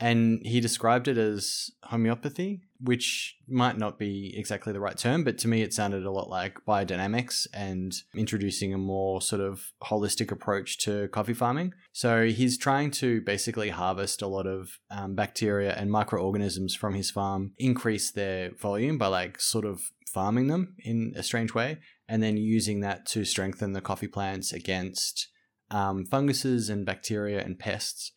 And 0.00 0.46
he 0.46 0.60
described 0.60 1.08
it 1.08 1.18
as 1.18 1.70
homeopathy, 1.82 2.60
which 2.80 3.36
might 3.48 3.76
not 3.76 3.98
be 3.98 4.32
exactly 4.36 4.72
the 4.72 4.80
right 4.80 4.96
term, 4.96 5.24
but 5.24 5.38
to 5.38 5.48
me 5.48 5.62
it 5.62 5.74
sounded 5.74 6.04
a 6.04 6.10
lot 6.12 6.30
like 6.30 6.58
biodynamics 6.66 7.48
and 7.52 7.92
introducing 8.14 8.72
a 8.72 8.78
more 8.78 9.20
sort 9.20 9.40
of 9.40 9.72
holistic 9.82 10.30
approach 10.30 10.78
to 10.78 11.08
coffee 11.08 11.34
farming. 11.34 11.72
So 11.92 12.26
he's 12.26 12.56
trying 12.56 12.92
to 12.92 13.20
basically 13.22 13.70
harvest 13.70 14.22
a 14.22 14.28
lot 14.28 14.46
of 14.46 14.78
um, 14.88 15.16
bacteria 15.16 15.74
and 15.74 15.90
microorganisms 15.90 16.76
from 16.76 16.94
his 16.94 17.10
farm, 17.10 17.54
increase 17.58 18.12
their 18.12 18.52
volume 18.52 18.98
by 18.98 19.08
like 19.08 19.40
sort 19.40 19.64
of 19.64 19.80
farming 20.12 20.46
them 20.46 20.76
in 20.78 21.12
a 21.16 21.24
strange 21.24 21.54
way, 21.54 21.78
and 22.08 22.22
then 22.22 22.36
using 22.36 22.80
that 22.80 23.04
to 23.06 23.24
strengthen 23.24 23.72
the 23.72 23.80
coffee 23.80 24.06
plants 24.06 24.52
against 24.52 25.28
um, 25.72 26.04
funguses 26.06 26.70
and 26.70 26.86
bacteria 26.86 27.42
and 27.42 27.58
pests. 27.58 28.12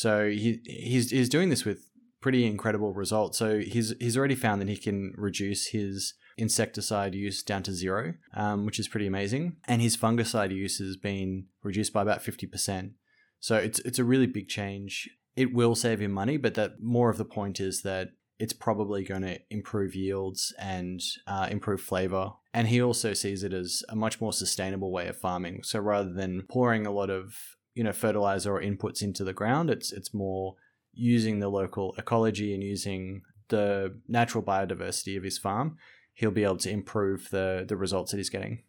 So 0.00 0.30
he 0.30 0.62
he's 0.64 1.10
he's 1.10 1.28
doing 1.28 1.50
this 1.50 1.66
with 1.66 1.90
pretty 2.22 2.46
incredible 2.46 2.94
results. 2.94 3.36
So 3.36 3.58
he's 3.58 3.92
he's 4.00 4.16
already 4.16 4.34
found 4.34 4.62
that 4.62 4.68
he 4.70 4.78
can 4.78 5.12
reduce 5.14 5.66
his 5.66 6.14
insecticide 6.38 7.14
use 7.14 7.42
down 7.42 7.62
to 7.64 7.72
zero, 7.74 8.14
um, 8.32 8.64
which 8.64 8.78
is 8.78 8.88
pretty 8.88 9.06
amazing. 9.06 9.56
And 9.68 9.82
his 9.82 9.98
fungicide 9.98 10.56
use 10.56 10.78
has 10.78 10.96
been 10.96 11.48
reduced 11.62 11.92
by 11.92 12.00
about 12.00 12.24
50%. 12.24 12.92
So 13.40 13.56
it's, 13.56 13.78
it's 13.80 13.98
a 13.98 14.04
really 14.04 14.26
big 14.26 14.48
change. 14.48 15.10
It 15.36 15.52
will 15.52 15.74
save 15.74 16.00
him 16.00 16.12
money, 16.12 16.38
but 16.38 16.54
that 16.54 16.80
more 16.80 17.10
of 17.10 17.18
the 17.18 17.26
point 17.26 17.60
is 17.60 17.82
that 17.82 18.12
it's 18.38 18.54
probably 18.54 19.04
going 19.04 19.20
to 19.20 19.38
improve 19.50 19.94
yields 19.94 20.54
and 20.58 21.02
uh, 21.26 21.48
improve 21.50 21.82
flavor. 21.82 22.30
And 22.54 22.68
he 22.68 22.80
also 22.80 23.12
sees 23.12 23.44
it 23.44 23.52
as 23.52 23.82
a 23.90 23.96
much 23.96 24.18
more 24.18 24.32
sustainable 24.32 24.90
way 24.90 25.08
of 25.08 25.18
farming. 25.18 25.62
So 25.64 25.78
rather 25.78 26.10
than 26.10 26.46
pouring 26.48 26.86
a 26.86 26.90
lot 26.90 27.10
of 27.10 27.34
you 27.74 27.84
know 27.84 27.92
fertilizer 27.92 28.54
or 28.54 28.60
inputs 28.60 29.02
into 29.02 29.24
the 29.24 29.32
ground, 29.32 29.70
it's 29.70 29.92
it's 29.92 30.14
more 30.14 30.56
using 30.92 31.38
the 31.38 31.48
local 31.48 31.94
ecology 31.98 32.52
and 32.54 32.62
using 32.62 33.22
the 33.48 33.98
natural 34.08 34.42
biodiversity 34.42 35.16
of 35.16 35.22
his 35.22 35.38
farm. 35.38 35.76
He'll 36.14 36.30
be 36.30 36.44
able 36.44 36.58
to 36.58 36.70
improve 36.70 37.28
the 37.30 37.64
the 37.66 37.76
results 37.76 38.10
that 38.10 38.18
he's 38.18 38.30
getting. 38.30 38.62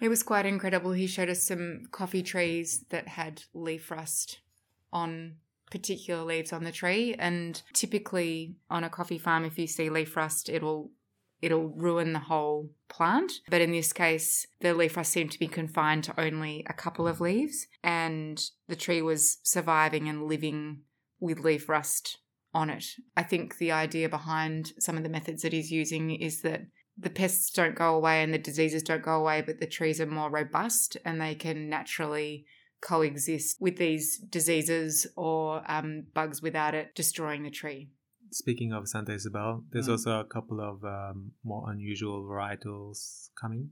It 0.00 0.08
was 0.08 0.22
quite 0.22 0.44
incredible. 0.44 0.92
He 0.92 1.06
showed 1.06 1.30
us 1.30 1.42
some 1.42 1.84
coffee 1.90 2.22
trees 2.22 2.84
that 2.90 3.08
had 3.08 3.44
leaf 3.54 3.90
rust 3.90 4.40
on 4.92 5.36
particular 5.70 6.22
leaves 6.22 6.52
on 6.52 6.64
the 6.64 6.72
tree. 6.72 7.14
And 7.18 7.60
typically 7.72 8.56
on 8.70 8.84
a 8.84 8.90
coffee 8.90 9.18
farm, 9.18 9.44
if 9.44 9.58
you 9.58 9.66
see 9.66 9.90
leaf 9.90 10.16
rust, 10.16 10.48
it'll 10.48 10.90
it'll 11.42 11.68
ruin 11.68 12.12
the 12.12 12.18
whole 12.18 12.70
plant. 12.88 13.32
But 13.48 13.60
in 13.60 13.72
this 13.72 13.92
case, 13.92 14.46
the 14.60 14.74
leaf 14.74 14.96
rust 14.96 15.12
seemed 15.12 15.32
to 15.32 15.38
be 15.38 15.48
confined 15.48 16.04
to 16.04 16.20
only 16.20 16.64
a 16.68 16.72
couple 16.72 17.06
of 17.06 17.20
leaves, 17.20 17.66
and 17.82 18.42
the 18.68 18.76
tree 18.76 19.02
was 19.02 19.38
surviving 19.42 20.08
and 20.08 20.26
living 20.26 20.82
with 21.20 21.40
leaf 21.40 21.68
rust 21.68 22.18
on 22.54 22.70
it. 22.70 22.84
I 23.16 23.22
think 23.22 23.58
the 23.58 23.72
idea 23.72 24.08
behind 24.08 24.72
some 24.78 24.96
of 24.96 25.02
the 25.02 25.08
methods 25.08 25.42
that 25.42 25.52
he's 25.52 25.70
using 25.70 26.10
is 26.10 26.42
that 26.42 26.62
the 26.98 27.10
pests 27.10 27.50
don't 27.50 27.74
go 27.74 27.94
away 27.94 28.22
and 28.22 28.32
the 28.32 28.38
diseases 28.38 28.82
don't 28.82 29.02
go 29.02 29.20
away, 29.20 29.42
but 29.42 29.60
the 29.60 29.66
trees 29.66 30.00
are 30.00 30.06
more 30.06 30.30
robust 30.30 30.96
and 31.04 31.20
they 31.20 31.34
can 31.34 31.68
naturally 31.68 32.46
coexist 32.80 33.56
with 33.60 33.76
these 33.76 34.18
diseases 34.18 35.06
or 35.16 35.62
um, 35.68 36.04
bugs 36.14 36.40
without 36.40 36.74
it 36.74 36.94
destroying 36.94 37.42
the 37.42 37.50
tree. 37.50 37.90
Speaking 38.36 38.74
of 38.74 38.86
Santa 38.86 39.14
Isabel, 39.14 39.64
there's 39.70 39.88
mm. 39.88 39.92
also 39.92 40.20
a 40.20 40.24
couple 40.24 40.60
of 40.60 40.84
um, 40.84 41.32
more 41.42 41.70
unusual 41.70 42.22
varietals 42.22 43.30
coming. 43.40 43.70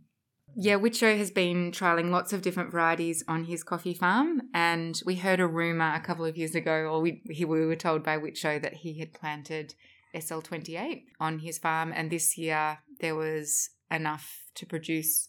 Yeah, 0.57 0.77
Wicho 0.77 1.19
has 1.19 1.31
been 1.31 1.71
trialing 1.71 2.11
lots 2.11 2.33
of 2.33 2.41
different 2.41 2.71
varieties 2.71 3.23
on 3.29 3.45
his 3.45 3.63
coffee 3.63 3.93
farm, 3.93 4.41
and 4.55 4.99
we 5.05 5.17
heard 5.17 5.39
a 5.39 5.47
rumor 5.47 5.93
a 5.95 6.01
couple 6.01 6.25
of 6.25 6.39
years 6.39 6.55
ago, 6.55 6.89
or 6.91 7.03
we, 7.03 7.21
we 7.29 7.45
were 7.45 7.77
told 7.77 8.03
by 8.03 8.17
Wicho 8.17 8.59
that 8.63 8.73
he 8.77 8.99
had 8.99 9.13
planted 9.13 9.75
SL28 10.15 11.03
on 11.21 11.41
his 11.41 11.59
farm, 11.59 11.93
and 11.95 12.11
this 12.11 12.39
year 12.39 12.79
there 13.01 13.15
was 13.15 13.69
enough 13.91 14.45
to 14.55 14.65
produce 14.65 15.29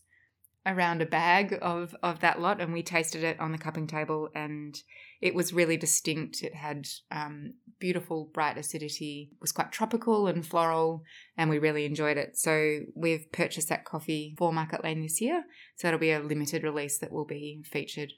around 0.65 1.01
a 1.01 1.05
bag 1.05 1.59
of 1.61 1.93
of 2.01 2.21
that 2.21 2.39
lot, 2.39 2.61
and 2.61 2.71
we 2.71 2.83
tasted 2.83 3.21
it 3.21 3.37
on 3.41 3.51
the 3.51 3.57
cupping 3.57 3.87
table, 3.87 4.29
and 4.33 4.81
it 5.21 5.33
was 5.33 5.53
really 5.53 5.77
distinct. 5.77 6.43
It 6.43 6.55
had 6.55 6.87
um, 7.11 7.53
beautiful, 7.79 8.29
bright 8.33 8.57
acidity. 8.57 9.29
It 9.31 9.41
was 9.41 9.51
quite 9.51 9.71
tropical 9.71 10.27
and 10.27 10.45
floral, 10.45 11.03
and 11.37 11.49
we 11.49 11.59
really 11.59 11.85
enjoyed 11.85 12.17
it. 12.17 12.37
So 12.37 12.79
we've 12.95 13.31
purchased 13.31 13.69
that 13.69 13.85
coffee 13.85 14.35
for 14.37 14.51
Market 14.51 14.83
Lane 14.83 15.01
this 15.01 15.21
year. 15.21 15.43
So 15.75 15.87
it'll 15.87 15.99
be 15.99 16.11
a 16.11 16.19
limited 16.19 16.63
release 16.63 16.97
that 16.99 17.11
will 17.11 17.25
be 17.25 17.63
featured. 17.65 18.13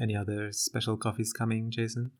Any 0.00 0.16
other 0.16 0.52
special 0.52 0.96
coffees 0.96 1.32
coming, 1.32 1.70
Jason? 1.70 2.12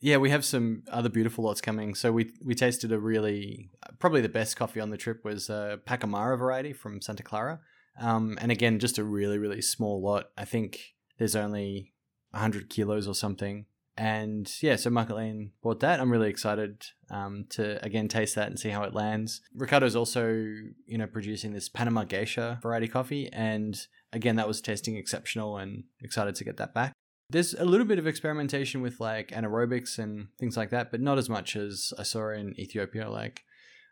Yeah, 0.00 0.16
we 0.16 0.30
have 0.30 0.44
some 0.44 0.82
other 0.90 1.08
beautiful 1.08 1.44
lots 1.44 1.60
coming. 1.60 1.94
So 1.94 2.10
we 2.10 2.32
we 2.44 2.56
tasted 2.56 2.90
a 2.90 2.98
really 2.98 3.70
probably 4.00 4.20
the 4.20 4.28
best 4.28 4.56
coffee 4.56 4.80
on 4.80 4.90
the 4.90 4.96
trip 4.96 5.24
was 5.24 5.48
a 5.48 5.78
Pacamara 5.86 6.36
variety 6.36 6.72
from 6.72 7.00
Santa 7.00 7.22
Clara. 7.22 7.60
Um, 8.00 8.36
and 8.40 8.50
again, 8.50 8.78
just 8.78 8.98
a 8.98 9.04
really, 9.04 9.38
really 9.38 9.62
small 9.62 10.02
lot. 10.02 10.30
I 10.36 10.44
think 10.44 10.94
there's 11.18 11.36
only 11.36 11.91
100 12.32 12.68
kilos 12.68 13.06
or 13.06 13.14
something. 13.14 13.66
And 13.96 14.50
yeah, 14.62 14.76
so 14.76 14.88
Market 14.88 15.50
bought 15.62 15.80
that. 15.80 16.00
I'm 16.00 16.10
really 16.10 16.30
excited 16.30 16.86
um, 17.10 17.44
to 17.50 17.84
again 17.84 18.08
taste 18.08 18.34
that 18.36 18.48
and 18.48 18.58
see 18.58 18.70
how 18.70 18.84
it 18.84 18.94
lands. 18.94 19.42
Ricardo's 19.54 19.94
also, 19.94 20.28
you 20.86 20.96
know, 20.96 21.06
producing 21.06 21.52
this 21.52 21.68
Panama 21.68 22.04
Geisha 22.04 22.58
variety 22.62 22.88
coffee, 22.88 23.28
and 23.32 23.78
again, 24.12 24.36
that 24.36 24.48
was 24.48 24.62
tasting 24.62 24.96
exceptional, 24.96 25.58
and 25.58 25.84
excited 26.00 26.34
to 26.36 26.44
get 26.44 26.56
that 26.56 26.72
back. 26.72 26.94
There's 27.28 27.52
a 27.54 27.66
little 27.66 27.86
bit 27.86 27.98
of 27.98 28.06
experimentation 28.06 28.80
with 28.80 28.98
like 28.98 29.28
anaerobics 29.28 29.98
and 29.98 30.28
things 30.38 30.56
like 30.56 30.70
that, 30.70 30.90
but 30.90 31.00
not 31.02 31.18
as 31.18 31.28
much 31.28 31.54
as 31.54 31.92
I 31.98 32.02
saw 32.02 32.30
in 32.30 32.58
Ethiopia. 32.58 33.10
Like, 33.10 33.42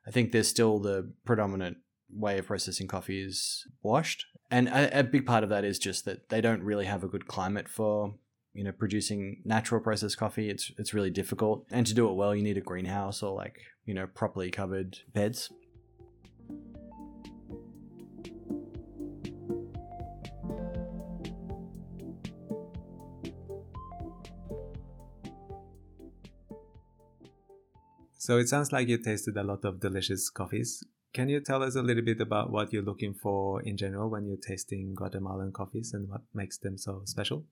I 0.07 0.11
think 0.11 0.33
there's 0.33 0.49
still 0.49 0.79
the 0.79 1.13
predominant 1.27 1.77
way 2.13 2.39
of 2.39 2.47
processing 2.47 2.89
coffee 2.89 3.23
is 3.23 3.67
washed. 3.83 4.25
And 4.51 4.69
a, 4.69 5.01
a, 5.01 5.05
big 5.05 5.27
part 5.27 5.45
of 5.45 5.51
that 5.51 5.65
is 5.65 5.79
just 5.79 6.05
that 6.07 6.29
they 6.29 6.41
don't 6.41 6.63
really 6.63 6.87
have 6.87 7.05
a 7.05 7.09
good 7.09 7.29
climate 7.29 7.69
for 7.69 8.15
you 8.55 8.65
know 8.65 8.73
producing 8.73 9.43
natural 9.45 9.81
processed 9.81 10.19
coffee. 10.19 10.51
It's 10.51 10.71
it's 10.79 10.95
really 10.95 11.11
difficult, 11.11 11.67
and 11.71 11.87
to 11.87 11.95
do 11.95 12.09
it 12.09 12.15
well, 12.15 12.35
you 12.35 12.43
need 12.43 12.59
a 12.59 12.61
greenhouse 12.61 13.23
or 13.23 13.35
like 13.35 13.59
you 13.85 13.95
know 13.95 14.07
properly 14.07 14.51
covered 14.51 14.99
beds. 15.13 15.51
So 28.31 28.39
it 28.39 28.49
sounds 28.49 28.71
like 28.71 28.87
you 28.87 28.99
tasted 28.99 29.37
a 29.37 29.43
lot 29.43 29.65
of 29.65 29.81
delicious 29.81 30.31
coffees. 30.31 30.85
Can 31.13 31.29
you 31.29 31.41
tell 31.41 31.63
us 31.65 31.75
a 31.75 31.83
little 31.83 32.05
bit 32.05 32.21
about 32.21 32.53
what 32.53 32.73
you're 32.73 32.83
looking 32.83 33.15
for 33.15 33.61
in 33.63 33.77
general 33.77 34.09
when 34.09 34.27
you're 34.27 34.37
tasting 34.37 34.95
Guatemalan 34.95 35.53
coffees 35.53 35.93
and 35.95 36.09
what 36.09 36.21
makes 36.33 36.59
them 36.59 36.79
so 36.79 37.03
special? 37.07 37.45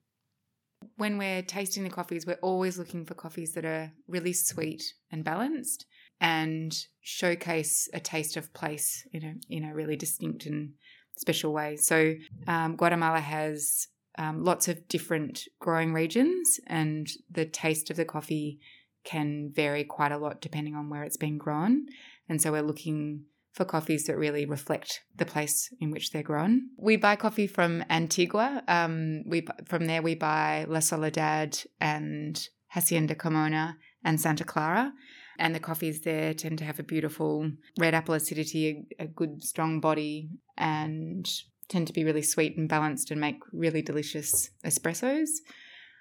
When 0.99 1.17
we're 1.17 1.43
tasting 1.43 1.85
the 1.85 1.89
coffees, 1.89 2.25
we're 2.25 2.41
always 2.41 2.77
looking 2.77 3.05
for 3.05 3.13
coffees 3.13 3.53
that 3.53 3.63
are 3.63 3.93
really 4.09 4.33
sweet 4.33 4.83
and 5.09 5.23
balanced 5.23 5.85
and 6.19 6.75
showcase 6.99 7.87
a 7.93 8.01
taste 8.01 8.35
of 8.35 8.53
place 8.53 9.07
in 9.13 9.23
a 9.23 9.35
in 9.49 9.63
a 9.63 9.73
really 9.73 9.95
distinct 9.95 10.45
and 10.45 10.73
special 11.15 11.53
way. 11.53 11.77
So 11.77 12.15
um, 12.47 12.75
Guatemala 12.75 13.21
has 13.21 13.87
um, 14.17 14.43
lots 14.43 14.67
of 14.67 14.89
different 14.89 15.45
growing 15.61 15.93
regions, 15.93 16.59
and 16.67 17.07
the 17.31 17.45
taste 17.45 17.89
of 17.89 17.95
the 17.95 18.03
coffee 18.03 18.59
can 19.05 19.53
vary 19.55 19.85
quite 19.85 20.11
a 20.11 20.17
lot 20.17 20.41
depending 20.41 20.75
on 20.75 20.89
where 20.89 21.03
it's 21.03 21.15
been 21.15 21.37
grown. 21.37 21.85
And 22.27 22.41
so 22.41 22.51
we're 22.51 22.61
looking 22.61 23.23
for 23.51 23.65
coffees 23.65 24.05
that 24.05 24.17
really 24.17 24.45
reflect 24.45 25.01
the 25.15 25.25
place 25.25 25.73
in 25.79 25.91
which 25.91 26.11
they're 26.11 26.23
grown. 26.23 26.69
We 26.77 26.97
buy 26.97 27.15
coffee 27.15 27.47
from 27.47 27.83
Antigua. 27.89 28.63
Um, 28.67 29.23
we 29.25 29.47
from 29.65 29.87
there 29.87 30.01
we 30.01 30.15
buy 30.15 30.65
La 30.67 30.79
Soledad 30.79 31.59
and 31.79 32.47
Hacienda 32.67 33.15
Carmona 33.15 33.75
and 34.03 34.19
Santa 34.21 34.43
Clara. 34.43 34.93
And 35.37 35.55
the 35.55 35.59
coffees 35.59 36.01
there 36.01 36.33
tend 36.33 36.57
to 36.59 36.65
have 36.65 36.79
a 36.79 36.83
beautiful 36.83 37.51
red 37.77 37.93
apple 37.93 38.13
acidity, 38.13 38.85
a, 38.99 39.03
a 39.03 39.07
good 39.07 39.41
strong 39.41 39.79
body, 39.79 40.29
and 40.57 41.29
tend 41.69 41.87
to 41.87 41.93
be 41.93 42.03
really 42.03 42.21
sweet 42.21 42.57
and 42.57 42.67
balanced 42.67 43.09
and 43.09 43.21
make 43.21 43.39
really 43.53 43.81
delicious 43.81 44.49
espressos. 44.65 45.29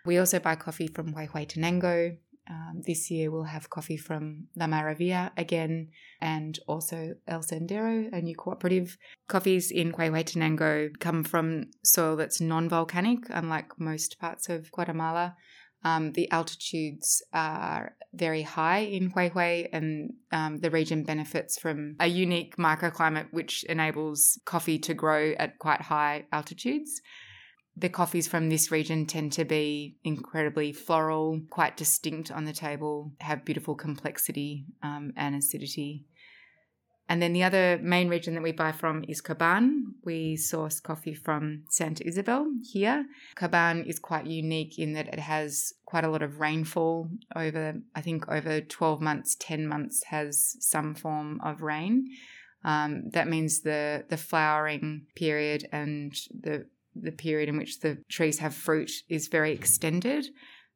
We 0.04 0.18
also 0.18 0.40
buy 0.40 0.56
coffee 0.56 0.88
from 0.88 1.14
Huehuetenango, 1.14 2.16
um, 2.50 2.82
this 2.86 3.10
year 3.10 3.30
we'll 3.30 3.44
have 3.44 3.68
coffee 3.68 3.96
from 3.96 4.46
La 4.56 4.66
Maravilla 4.66 5.30
again 5.36 5.88
and 6.20 6.58
also 6.66 7.14
El 7.26 7.42
Sendero, 7.42 8.10
a 8.12 8.22
new 8.22 8.34
cooperative. 8.34 8.96
Coffees 9.28 9.70
in 9.70 9.92
Huehuetenango 9.92 10.98
come 10.98 11.24
from 11.24 11.64
soil 11.84 12.16
that's 12.16 12.40
non 12.40 12.68
volcanic, 12.68 13.26
unlike 13.30 13.78
most 13.78 14.18
parts 14.18 14.48
of 14.48 14.70
Guatemala. 14.72 15.36
Um, 15.84 16.12
the 16.12 16.30
altitudes 16.30 17.22
are 17.32 17.94
very 18.12 18.42
high 18.42 18.78
in 18.78 19.12
Huehue, 19.12 19.68
and 19.72 20.14
um, 20.32 20.56
the 20.58 20.70
region 20.70 21.04
benefits 21.04 21.58
from 21.58 21.96
a 22.00 22.06
unique 22.06 22.56
microclimate 22.56 23.28
which 23.30 23.62
enables 23.64 24.40
coffee 24.44 24.78
to 24.80 24.94
grow 24.94 25.34
at 25.38 25.58
quite 25.58 25.82
high 25.82 26.24
altitudes 26.32 27.00
the 27.80 27.88
coffees 27.88 28.26
from 28.26 28.48
this 28.48 28.70
region 28.70 29.06
tend 29.06 29.32
to 29.32 29.44
be 29.44 29.96
incredibly 30.04 30.72
floral, 30.72 31.40
quite 31.50 31.76
distinct 31.76 32.30
on 32.30 32.44
the 32.44 32.52
table, 32.52 33.12
have 33.20 33.44
beautiful 33.44 33.74
complexity 33.74 34.66
um, 34.82 35.12
and 35.16 35.34
acidity. 35.34 36.04
And 37.10 37.22
then 37.22 37.32
the 37.32 37.42
other 37.42 37.78
main 37.82 38.08
region 38.08 38.34
that 38.34 38.42
we 38.42 38.52
buy 38.52 38.72
from 38.72 39.02
is 39.08 39.22
Cobán. 39.22 39.94
We 40.04 40.36
source 40.36 40.78
coffee 40.78 41.14
from 41.14 41.64
Santa 41.70 42.06
Isabel 42.06 42.46
here. 42.70 43.06
Cobán 43.34 43.86
is 43.86 43.98
quite 43.98 44.26
unique 44.26 44.78
in 44.78 44.92
that 44.92 45.08
it 45.08 45.18
has 45.18 45.72
quite 45.86 46.04
a 46.04 46.10
lot 46.10 46.20
of 46.20 46.38
rainfall 46.38 47.08
over, 47.34 47.76
I 47.94 48.00
think, 48.02 48.28
over 48.28 48.60
12 48.60 49.00
months, 49.00 49.36
10 49.40 49.66
months 49.66 50.04
has 50.04 50.56
some 50.60 50.94
form 50.94 51.40
of 51.42 51.62
rain. 51.62 52.08
Um, 52.64 53.10
that 53.12 53.28
means 53.28 53.60
the 53.60 54.04
the 54.08 54.16
flowering 54.16 55.06
period 55.14 55.68
and 55.70 56.12
the 56.28 56.66
the 57.02 57.12
period 57.12 57.48
in 57.48 57.56
which 57.56 57.80
the 57.80 57.98
trees 58.08 58.38
have 58.38 58.54
fruit 58.54 58.90
is 59.08 59.28
very 59.28 59.52
extended. 59.52 60.26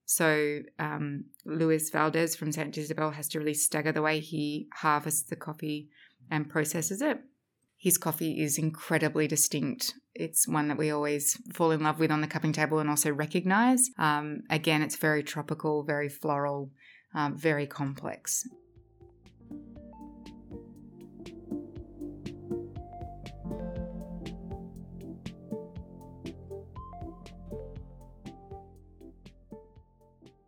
So 0.05 0.61
um, 0.79 1.25
Luis 1.45 1.91
Valdez 1.91 2.37
from 2.37 2.52
Santa 2.52 2.81
Isabel 2.81 3.12
has 3.12 3.29
to 3.29 3.38
really 3.38 3.55
stagger 3.55 3.93
the 3.93 4.02
way 4.02 4.21
he 4.21 4.69
harvests 4.75 5.23
the 5.23 5.37
coffee 5.37 5.88
and 6.31 6.49
processes 6.49 7.00
it. 7.00 7.19
His 7.76 7.99
coffee 7.99 8.41
is 8.41 8.59
incredibly 8.59 9.26
distinct. 9.26 9.95
It's 10.14 10.47
one 10.47 10.69
that 10.69 10.79
we 10.79 10.91
always 10.91 11.37
fall 11.52 11.73
in 11.73 11.83
love 11.83 11.99
with 11.99 12.11
on 12.11 12.21
the 12.21 12.29
cupping 12.29 12.52
table 12.52 12.79
and 12.79 12.88
also 12.88 13.11
recognize. 13.11 13.91
Um, 13.99 14.43
again, 14.50 14.83
it's 14.83 14.97
very 14.97 15.23
tropical, 15.23 15.83
very 15.83 16.09
floral, 16.09 16.71
um, 17.14 17.37
very 17.37 17.67
complex. 17.67 18.47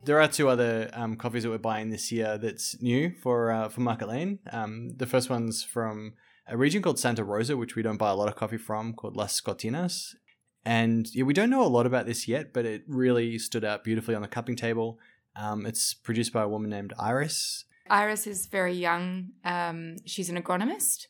There 0.04 0.20
are 0.20 0.28
two 0.28 0.48
other 0.48 0.90
um, 0.92 1.16
coffees 1.16 1.44
that 1.44 1.50
we're 1.50 1.58
buying 1.58 1.88
this 1.88 2.12
year 2.12 2.36
that's 2.36 2.80
new 2.82 3.14
for 3.22 3.50
uh, 3.50 3.68
for 3.70 3.80
Market 3.80 4.08
Lane. 4.08 4.38
Um, 4.52 4.90
the 4.96 5.06
first 5.06 5.30
one's 5.30 5.64
from 5.64 6.12
a 6.46 6.58
region 6.58 6.82
called 6.82 6.98
Santa 6.98 7.24
Rosa, 7.24 7.56
which 7.56 7.74
we 7.74 7.82
don't 7.82 7.96
buy 7.96 8.10
a 8.10 8.14
lot 8.14 8.28
of 8.28 8.36
coffee 8.36 8.58
from, 8.58 8.92
called 8.92 9.16
Las 9.16 9.40
Scotinas. 9.40 10.14
And 10.62 11.08
yeah, 11.14 11.24
we 11.24 11.32
don't 11.32 11.48
know 11.48 11.62
a 11.62 11.68
lot 11.68 11.86
about 11.86 12.04
this 12.04 12.28
yet, 12.28 12.52
but 12.52 12.66
it 12.66 12.82
really 12.86 13.38
stood 13.38 13.64
out 13.64 13.82
beautifully 13.82 14.14
on 14.14 14.20
the 14.20 14.28
cupping 14.28 14.56
table. 14.56 14.98
Um, 15.36 15.64
it's 15.64 15.94
produced 15.94 16.34
by 16.34 16.42
a 16.42 16.48
woman 16.48 16.70
named 16.70 16.92
Iris. 16.98 17.64
Iris 17.88 18.26
is 18.26 18.46
very 18.46 18.74
young. 18.74 19.30
Um, 19.42 19.96
she's 20.04 20.28
an 20.28 20.40
agronomist. 20.42 21.06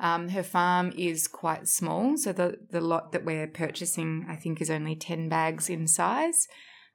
Um, 0.00 0.30
her 0.30 0.42
farm 0.42 0.92
is 0.96 1.28
quite 1.28 1.68
small, 1.68 2.16
so 2.16 2.32
the 2.32 2.58
the 2.70 2.80
lot 2.80 3.12
that 3.12 3.24
we're 3.24 3.46
purchasing, 3.46 4.26
I 4.28 4.34
think, 4.34 4.60
is 4.60 4.70
only 4.70 4.96
ten 4.96 5.28
bags 5.28 5.70
in 5.70 5.86
size 5.86 6.48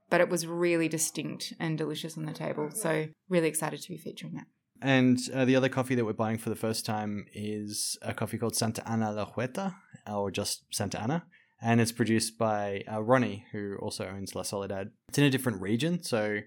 but 0.10 0.22
it 0.22 0.30
was 0.30 0.48
really 0.48 0.88
distinct 0.88 1.54
and 1.60 1.78
delicious 1.78 2.18
on 2.18 2.26
the 2.26 2.34
table. 2.34 2.70
So, 2.72 3.08
really 3.30 3.48
excited 3.48 3.82
to 3.82 3.90
be 3.90 3.98
featuring 3.98 4.34
that. 4.36 4.46
And 4.82 5.20
uh, 5.34 5.46
the 5.46 5.56
other 5.56 5.70
coffee 5.70 5.96
that 5.96 6.06
we're 6.06 6.14
buying 6.14 6.38
for 6.38 6.50
the 6.50 6.56
first 6.56 6.86
time 6.86 7.26
is 7.34 7.98
a 8.02 8.14
coffee 8.14 8.38
called 8.38 8.56
Santa 8.56 8.88
Ana 8.88 9.12
La 9.12 9.26
Huerta, 9.26 9.76
or 10.12 10.30
just 10.30 10.66
Santa 10.72 11.02
Ana. 11.02 11.26
And 11.60 11.82
it's 11.82 11.92
produced 11.92 12.38
by 12.38 12.84
uh, 12.92 13.02
Ronnie, 13.02 13.46
who 13.52 13.78
also 13.82 14.06
owns 14.08 14.36
La 14.36 14.44
Soledad. 14.44 14.92
It's 15.10 15.18
in 15.18 15.24
a 15.24 15.30
different 15.32 15.62
region, 15.62 16.04
so 16.04 16.42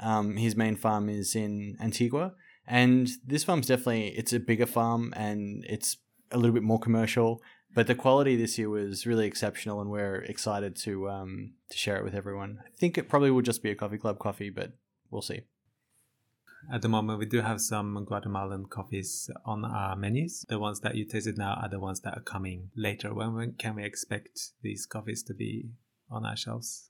um, 0.00 0.36
his 0.36 0.54
main 0.54 0.76
farm 0.76 1.08
is 1.08 1.34
in 1.34 1.76
Antigua. 1.80 2.34
And 2.66 3.08
this 3.26 3.42
farm's 3.42 3.66
definitely, 3.66 4.08
it's 4.08 4.32
a 4.32 4.38
bigger 4.38 4.66
farm 4.66 5.12
and 5.16 5.64
it's 5.68 5.96
a 6.30 6.38
little 6.38 6.54
bit 6.54 6.62
more 6.62 6.78
commercial. 6.78 7.42
But 7.74 7.86
the 7.86 7.94
quality 7.94 8.36
this 8.36 8.58
year 8.58 8.68
was 8.68 9.06
really 9.06 9.26
exceptional, 9.26 9.80
and 9.80 9.90
we're 9.90 10.16
excited 10.16 10.76
to 10.76 11.08
um, 11.08 11.54
to 11.70 11.76
share 11.76 11.96
it 11.96 12.04
with 12.04 12.14
everyone. 12.14 12.58
I 12.66 12.70
think 12.76 12.98
it 12.98 13.08
probably 13.08 13.30
will 13.30 13.42
just 13.42 13.62
be 13.62 13.70
a 13.70 13.74
coffee 13.74 13.98
club 13.98 14.18
coffee, 14.18 14.50
but 14.50 14.72
we'll 15.10 15.22
see. 15.22 15.42
At 16.72 16.82
the 16.82 16.88
moment, 16.88 17.18
we 17.18 17.26
do 17.26 17.40
have 17.40 17.60
some 17.60 18.04
Guatemalan 18.04 18.66
coffees 18.66 19.28
on 19.44 19.64
our 19.64 19.96
menus. 19.96 20.44
The 20.48 20.58
ones 20.58 20.80
that 20.80 20.94
you 20.94 21.04
tasted 21.04 21.36
now 21.36 21.54
are 21.54 21.68
the 21.68 21.80
ones 21.80 22.00
that 22.02 22.16
are 22.16 22.22
coming 22.22 22.70
later. 22.76 23.12
When 23.14 23.34
when 23.34 23.52
can 23.54 23.76
we 23.76 23.84
expect 23.84 24.50
these 24.62 24.86
coffees 24.86 25.22
to 25.24 25.34
be 25.34 25.70
on 26.10 26.26
our 26.26 26.36
shelves? 26.36 26.88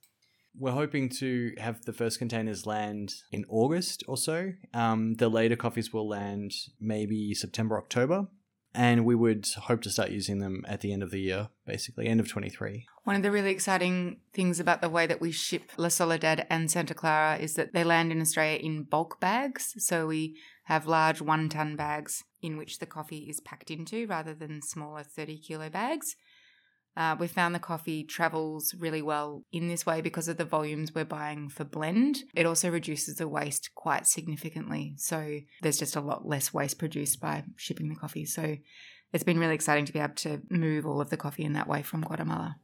We're 0.55 0.71
hoping 0.71 1.09
to 1.09 1.53
have 1.57 1.85
the 1.85 1.93
first 1.93 2.19
containers 2.19 2.67
land 2.67 3.15
in 3.31 3.43
August 3.49 4.03
or 4.07 4.17
so. 4.17 4.51
Um, 4.73 5.15
the 5.15 5.29
later 5.29 5.55
coffees 5.55 5.91
will 5.91 6.07
land 6.07 6.53
maybe 6.79 7.33
September, 7.33 7.77
October 7.77 8.27
and 8.73 9.05
we 9.05 9.15
would 9.15 9.47
hope 9.63 9.81
to 9.83 9.89
start 9.89 10.09
using 10.11 10.39
them 10.39 10.65
at 10.67 10.81
the 10.81 10.91
end 10.91 11.03
of 11.03 11.11
the 11.11 11.19
year, 11.19 11.49
basically, 11.65 12.07
end 12.07 12.19
of 12.19 12.27
23. 12.27 12.85
One 13.03 13.15
of 13.15 13.21
the 13.21 13.31
really 13.31 13.51
exciting 13.51 14.17
things 14.33 14.59
about 14.59 14.81
the 14.81 14.89
way 14.89 15.05
that 15.05 15.21
we 15.21 15.31
ship 15.31 15.71
La 15.77 15.89
Soledad 15.89 16.47
and 16.49 16.71
Santa 16.71 16.93
Clara 16.93 17.37
is 17.37 17.55
that 17.55 17.73
they 17.73 17.83
land 17.83 18.11
in 18.11 18.21
Australia 18.21 18.57
in 18.57 18.83
bulk 18.83 19.19
bags. 19.19 19.73
So 19.77 20.07
we 20.07 20.37
have 20.65 20.87
large 20.87 21.21
one 21.21 21.49
ton 21.49 21.75
bags 21.75 22.23
in 22.41 22.57
which 22.57 22.79
the 22.79 22.85
coffee 22.85 23.27
is 23.29 23.41
packed 23.41 23.69
into 23.69 24.07
rather 24.07 24.33
than 24.33 24.61
smaller 24.61 25.03
30 25.03 25.39
kilo 25.39 25.69
bags. 25.69 26.15
Uh, 26.95 27.15
we 27.19 27.27
found 27.27 27.55
the 27.55 27.59
coffee 27.59 28.03
travels 28.03 28.73
really 28.77 29.01
well 29.01 29.43
in 29.51 29.67
this 29.67 29.85
way 29.85 30.01
because 30.01 30.27
of 30.27 30.37
the 30.37 30.45
volumes 30.45 30.93
we're 30.93 31.05
buying 31.05 31.49
for 31.49 31.63
blend. 31.63 32.23
It 32.35 32.45
also 32.45 32.69
reduces 32.69 33.15
the 33.15 33.27
waste 33.27 33.71
quite 33.75 34.05
significantly. 34.05 34.93
So 34.97 35.39
there's 35.61 35.79
just 35.79 35.95
a 35.95 36.01
lot 36.01 36.27
less 36.27 36.53
waste 36.53 36.77
produced 36.79 37.19
by 37.19 37.43
shipping 37.55 37.89
the 37.89 37.95
coffee. 37.95 38.25
So 38.25 38.57
it's 39.11 39.23
been 39.23 39.39
really 39.39 39.55
exciting 39.55 39.85
to 39.85 39.93
be 39.93 39.99
able 39.99 40.15
to 40.15 40.41
move 40.49 40.85
all 40.85 41.01
of 41.01 41.09
the 41.09 41.17
coffee 41.17 41.43
in 41.43 41.53
that 41.53 41.67
way 41.67 41.81
from 41.81 42.01
Guatemala. 42.01 42.57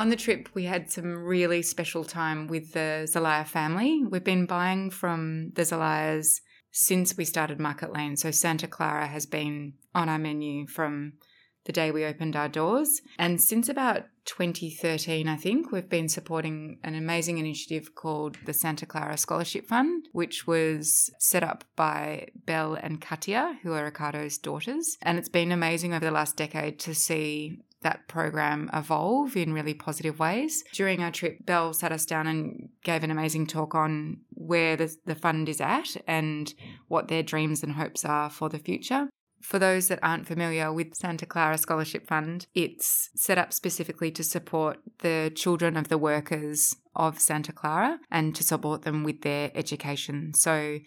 On 0.00 0.08
the 0.08 0.16
trip, 0.16 0.48
we 0.54 0.64
had 0.64 0.90
some 0.90 1.14
really 1.14 1.60
special 1.60 2.04
time 2.04 2.46
with 2.46 2.72
the 2.72 3.06
Zelaya 3.06 3.44
family. 3.44 4.02
We've 4.02 4.24
been 4.24 4.46
buying 4.46 4.88
from 4.88 5.50
the 5.56 5.60
Zelayas 5.60 6.40
since 6.70 7.18
we 7.18 7.26
started 7.26 7.60
Market 7.60 7.92
Lane. 7.92 8.16
So 8.16 8.30
Santa 8.30 8.66
Clara 8.66 9.06
has 9.06 9.26
been 9.26 9.74
on 9.94 10.08
our 10.08 10.18
menu 10.18 10.66
from 10.66 11.18
the 11.64 11.72
day 11.72 11.90
we 11.90 12.04
opened 12.04 12.36
our 12.36 12.48
doors. 12.48 13.00
And 13.18 13.40
since 13.40 13.68
about 13.68 14.04
2013, 14.24 15.28
I 15.28 15.36
think, 15.36 15.72
we've 15.72 15.88
been 15.88 16.08
supporting 16.08 16.78
an 16.82 16.94
amazing 16.94 17.38
initiative 17.38 17.94
called 17.94 18.36
the 18.46 18.52
Santa 18.52 18.86
Clara 18.86 19.16
Scholarship 19.16 19.66
Fund, 19.66 20.08
which 20.12 20.46
was 20.46 21.10
set 21.18 21.42
up 21.42 21.64
by 21.76 22.28
Belle 22.34 22.74
and 22.74 23.00
Katia, 23.00 23.58
who 23.62 23.72
are 23.72 23.84
Ricardo's 23.84 24.38
daughters. 24.38 24.96
And 25.02 25.18
it's 25.18 25.28
been 25.28 25.52
amazing 25.52 25.92
over 25.92 26.04
the 26.04 26.10
last 26.10 26.36
decade 26.36 26.78
to 26.80 26.94
see 26.94 27.60
that 27.82 28.06
program 28.08 28.68
evolve 28.72 29.36
in 29.36 29.52
really 29.52 29.74
positive 29.74 30.18
ways. 30.18 30.62
During 30.72 31.02
our 31.02 31.10
trip, 31.10 31.44
Belle 31.46 31.72
sat 31.72 31.92
us 31.92 32.04
down 32.04 32.26
and 32.26 32.68
gave 32.84 33.02
an 33.02 33.10
amazing 33.10 33.46
talk 33.46 33.74
on 33.74 34.18
where 34.34 34.76
the, 34.76 34.94
the 35.06 35.14
fund 35.14 35.48
is 35.48 35.60
at 35.60 35.96
and 36.06 36.52
what 36.88 37.08
their 37.08 37.22
dreams 37.22 37.62
and 37.62 37.72
hopes 37.72 38.04
are 38.04 38.28
for 38.28 38.48
the 38.48 38.58
future. 38.58 39.08
For 39.42 39.58
those 39.58 39.88
that 39.88 39.98
aren't 40.02 40.26
familiar 40.26 40.72
with 40.72 40.94
Santa 40.94 41.26
Clara 41.26 41.58
Scholarship 41.58 42.06
Fund, 42.06 42.46
it's 42.54 43.10
set 43.14 43.38
up 43.38 43.52
specifically 43.52 44.10
to 44.12 44.22
support 44.22 44.78
the 45.00 45.32
children 45.34 45.76
of 45.76 45.88
the 45.88 45.98
workers 45.98 46.76
of 46.94 47.18
Santa 47.18 47.52
Clara 47.52 47.98
and 48.10 48.34
to 48.36 48.44
support 48.44 48.82
them 48.82 49.02
with 49.02 49.22
their 49.22 49.50
education. 49.54 50.34
So 50.34 50.78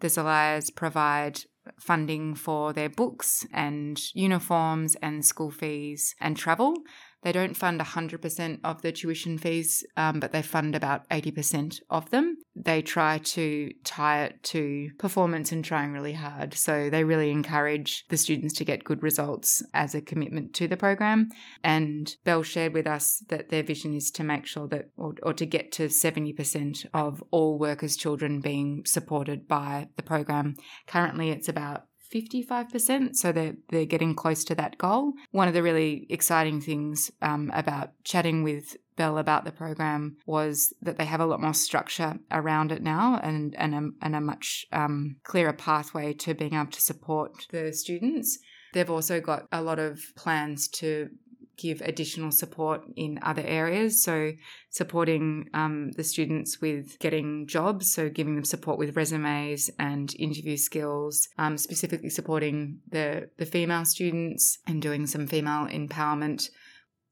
the 0.00 0.08
Zelayas 0.08 0.74
provide 0.74 1.40
funding 1.78 2.34
for 2.34 2.72
their 2.72 2.90
books 2.90 3.46
and 3.52 3.98
uniforms 4.12 4.96
and 4.96 5.24
school 5.24 5.50
fees 5.50 6.14
and 6.20 6.36
travel. 6.36 6.76
They 7.24 7.32
don't 7.32 7.56
fund 7.56 7.80
100% 7.80 8.60
of 8.62 8.82
the 8.82 8.92
tuition 8.92 9.38
fees, 9.38 9.82
um, 9.96 10.20
but 10.20 10.32
they 10.32 10.42
fund 10.42 10.76
about 10.76 11.08
80% 11.08 11.80
of 11.88 12.10
them. 12.10 12.36
They 12.54 12.82
try 12.82 13.18
to 13.18 13.72
tie 13.82 14.24
it 14.24 14.42
to 14.44 14.90
performance 14.98 15.50
and 15.50 15.64
trying 15.64 15.92
really 15.92 16.12
hard. 16.12 16.52
So 16.52 16.90
they 16.90 17.02
really 17.02 17.30
encourage 17.30 18.04
the 18.10 18.18
students 18.18 18.54
to 18.56 18.64
get 18.64 18.84
good 18.84 19.02
results 19.02 19.62
as 19.72 19.94
a 19.94 20.02
commitment 20.02 20.52
to 20.56 20.68
the 20.68 20.76
program. 20.76 21.30
And 21.64 22.14
Bell 22.24 22.42
shared 22.42 22.74
with 22.74 22.86
us 22.86 23.24
that 23.30 23.48
their 23.48 23.62
vision 23.62 23.94
is 23.94 24.10
to 24.12 24.22
make 24.22 24.44
sure 24.44 24.68
that, 24.68 24.90
or, 24.98 25.14
or 25.22 25.32
to 25.32 25.46
get 25.46 25.72
to 25.72 25.88
70% 25.88 26.86
of 26.92 27.24
all 27.30 27.58
workers' 27.58 27.96
children 27.96 28.40
being 28.40 28.84
supported 28.84 29.48
by 29.48 29.88
the 29.96 30.02
program. 30.02 30.56
Currently, 30.86 31.30
it's 31.30 31.48
about 31.48 31.86
55%, 32.12 33.16
so 33.16 33.32
they're, 33.32 33.54
they're 33.70 33.84
getting 33.84 34.14
close 34.14 34.44
to 34.44 34.54
that 34.56 34.78
goal. 34.78 35.12
One 35.30 35.48
of 35.48 35.54
the 35.54 35.62
really 35.62 36.06
exciting 36.08 36.60
things 36.60 37.10
um, 37.22 37.50
about 37.54 37.90
chatting 38.04 38.42
with 38.42 38.76
Bell 38.96 39.18
about 39.18 39.44
the 39.44 39.52
program 39.52 40.16
was 40.26 40.72
that 40.82 40.98
they 40.98 41.04
have 41.04 41.20
a 41.20 41.26
lot 41.26 41.40
more 41.40 41.54
structure 41.54 42.18
around 42.30 42.70
it 42.70 42.82
now 42.82 43.18
and, 43.22 43.54
and, 43.56 43.74
a, 43.74 43.88
and 44.04 44.14
a 44.14 44.20
much 44.20 44.66
um, 44.72 45.16
clearer 45.24 45.52
pathway 45.52 46.12
to 46.12 46.34
being 46.34 46.54
able 46.54 46.70
to 46.70 46.80
support 46.80 47.32
the 47.50 47.72
students. 47.72 48.38
They've 48.72 48.90
also 48.90 49.20
got 49.20 49.46
a 49.52 49.62
lot 49.62 49.78
of 49.78 50.00
plans 50.16 50.68
to 50.68 51.08
give 51.56 51.80
additional 51.80 52.30
support 52.30 52.82
in 52.96 53.18
other 53.22 53.42
areas. 53.44 54.02
So, 54.02 54.32
supporting 54.70 55.48
um, 55.54 55.92
the 55.92 56.04
students 56.04 56.60
with 56.60 56.98
getting 56.98 57.46
jobs, 57.46 57.92
so 57.92 58.08
giving 58.08 58.34
them 58.34 58.44
support 58.44 58.78
with 58.78 58.96
resumes 58.96 59.70
and 59.78 60.14
interview 60.18 60.56
skills, 60.56 61.28
um, 61.38 61.58
specifically 61.58 62.10
supporting 62.10 62.80
the, 62.88 63.30
the 63.38 63.46
female 63.46 63.84
students 63.84 64.58
and 64.66 64.82
doing 64.82 65.06
some 65.06 65.26
female 65.26 65.66
empowerment. 65.66 66.50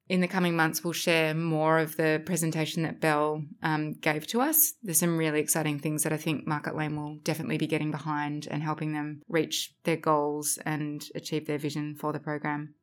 In 0.08 0.20
the 0.20 0.28
coming 0.28 0.56
months, 0.56 0.82
we'll 0.82 0.92
share 0.92 1.32
more 1.32 1.78
of 1.78 1.96
the 1.96 2.22
presentation 2.26 2.82
that 2.82 3.00
Bell 3.00 3.44
um, 3.62 3.94
gave 3.94 4.26
to 4.26 4.40
us. 4.40 4.74
There's 4.82 4.98
some 4.98 5.16
really 5.16 5.40
exciting 5.40 5.78
things 5.78 6.02
that 6.02 6.12
I 6.12 6.16
think 6.16 6.46
Market 6.46 6.76
Lane 6.76 6.96
will 6.96 7.16
definitely 7.22 7.56
be 7.56 7.66
getting 7.66 7.90
behind 7.90 8.46
and 8.50 8.62
helping 8.62 8.92
them 8.92 9.22
reach 9.28 9.74
their 9.84 9.96
goals 9.96 10.58
and 10.66 11.02
achieve 11.14 11.46
their 11.46 11.56
vision 11.56 11.94
for 11.94 12.12
the 12.12 12.20
program. 12.20 12.74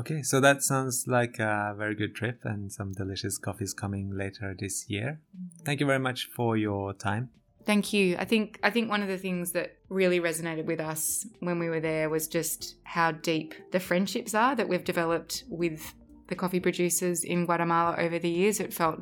Okay, 0.00 0.22
so 0.22 0.40
that 0.40 0.62
sounds 0.62 1.04
like 1.06 1.38
a 1.38 1.74
very 1.76 1.94
good 1.94 2.14
trip 2.14 2.40
and 2.44 2.72
some 2.72 2.92
delicious 2.92 3.36
coffees 3.36 3.74
coming 3.74 4.16
later 4.16 4.56
this 4.58 4.88
year. 4.88 5.20
Mm-hmm. 5.36 5.64
Thank 5.66 5.80
you 5.80 5.84
very 5.84 5.98
much 5.98 6.30
for 6.34 6.56
your 6.56 6.94
time. 6.94 7.28
Thank 7.66 7.92
you. 7.92 8.16
I 8.18 8.24
think 8.24 8.58
I 8.62 8.70
think 8.70 8.88
one 8.88 9.02
of 9.02 9.08
the 9.08 9.18
things 9.18 9.52
that 9.52 9.76
really 9.90 10.18
resonated 10.18 10.64
with 10.64 10.80
us 10.80 11.26
when 11.40 11.58
we 11.58 11.68
were 11.68 11.80
there 11.80 12.08
was 12.08 12.28
just 12.28 12.76
how 12.84 13.12
deep 13.12 13.54
the 13.72 13.78
friendships 13.78 14.34
are 14.34 14.56
that 14.56 14.70
we've 14.70 14.84
developed 14.84 15.44
with 15.50 15.92
the 16.28 16.34
coffee 16.34 16.60
producers 16.60 17.22
in 17.22 17.44
Guatemala 17.44 17.96
over 17.98 18.18
the 18.18 18.30
years. 18.30 18.58
It 18.58 18.72
felt 18.72 19.00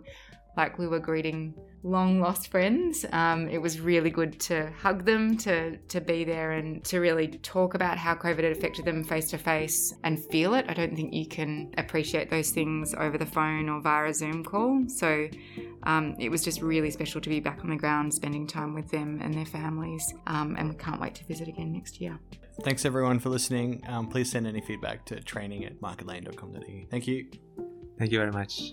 like 0.57 0.79
we 0.79 0.89
were 0.89 0.99
greeting 0.99 1.55
long 1.83 2.21
lost 2.21 2.51
friends. 2.51 3.05
Um, 3.13 3.49
it 3.49 3.59
was 3.59 3.81
really 3.81 4.11
good 4.11 4.39
to 4.41 4.71
hug 4.81 5.05
them, 5.05 5.37
to 5.39 5.77
to 5.77 6.01
be 6.01 6.25
there, 6.25 6.53
and 6.53 6.85
to 6.85 7.01
really 7.01 7.29
talk 7.29 7.75
about 7.75 7.99
how 7.99 8.15
COVID 8.15 8.45
had 8.45 8.57
affected 8.57 8.85
them 8.85 9.05
face 9.05 9.31
to 9.31 9.39
face 9.39 9.95
and 10.05 10.19
feel 10.27 10.55
it. 10.55 10.67
I 10.69 10.75
don't 10.75 10.95
think 10.95 11.15
you 11.15 11.27
can 11.27 11.73
appreciate 11.79 12.31
those 12.31 12.51
things 12.51 12.95
over 12.95 13.19
the 13.19 13.27
phone 13.27 13.69
or 13.69 13.81
via 13.81 14.09
a 14.09 14.15
Zoom 14.15 14.45
call. 14.45 14.85
So 14.89 15.29
um, 15.85 16.15
it 16.19 16.29
was 16.31 16.45
just 16.45 16.63
really 16.63 16.91
special 16.91 17.21
to 17.21 17.29
be 17.29 17.41
back 17.41 17.61
on 17.63 17.71
the 17.71 17.77
ground, 17.77 18.13
spending 18.13 18.47
time 18.47 18.75
with 18.75 18.91
them 18.91 19.21
and 19.23 19.35
their 19.35 19.47
families. 19.47 20.15
Um, 20.27 20.57
and 20.59 20.69
we 20.69 20.77
can't 20.77 21.01
wait 21.01 21.15
to 21.17 21.25
visit 21.25 21.49
again 21.49 21.73
next 21.73 22.01
year. 22.01 22.19
Thanks 22.63 22.85
everyone 22.85 23.21
for 23.21 23.29
listening. 23.29 23.83
Um, 23.87 24.09
please 24.09 24.31
send 24.31 24.47
any 24.47 24.61
feedback 24.61 25.05
to 25.07 25.21
training 25.21 25.65
at 25.65 25.81
marketlane.com.au. 25.81 26.87
Thank 26.91 27.07
you. 27.07 27.27
Thank 27.99 28.13
you 28.13 28.19
very 28.19 28.33
much. 28.33 28.73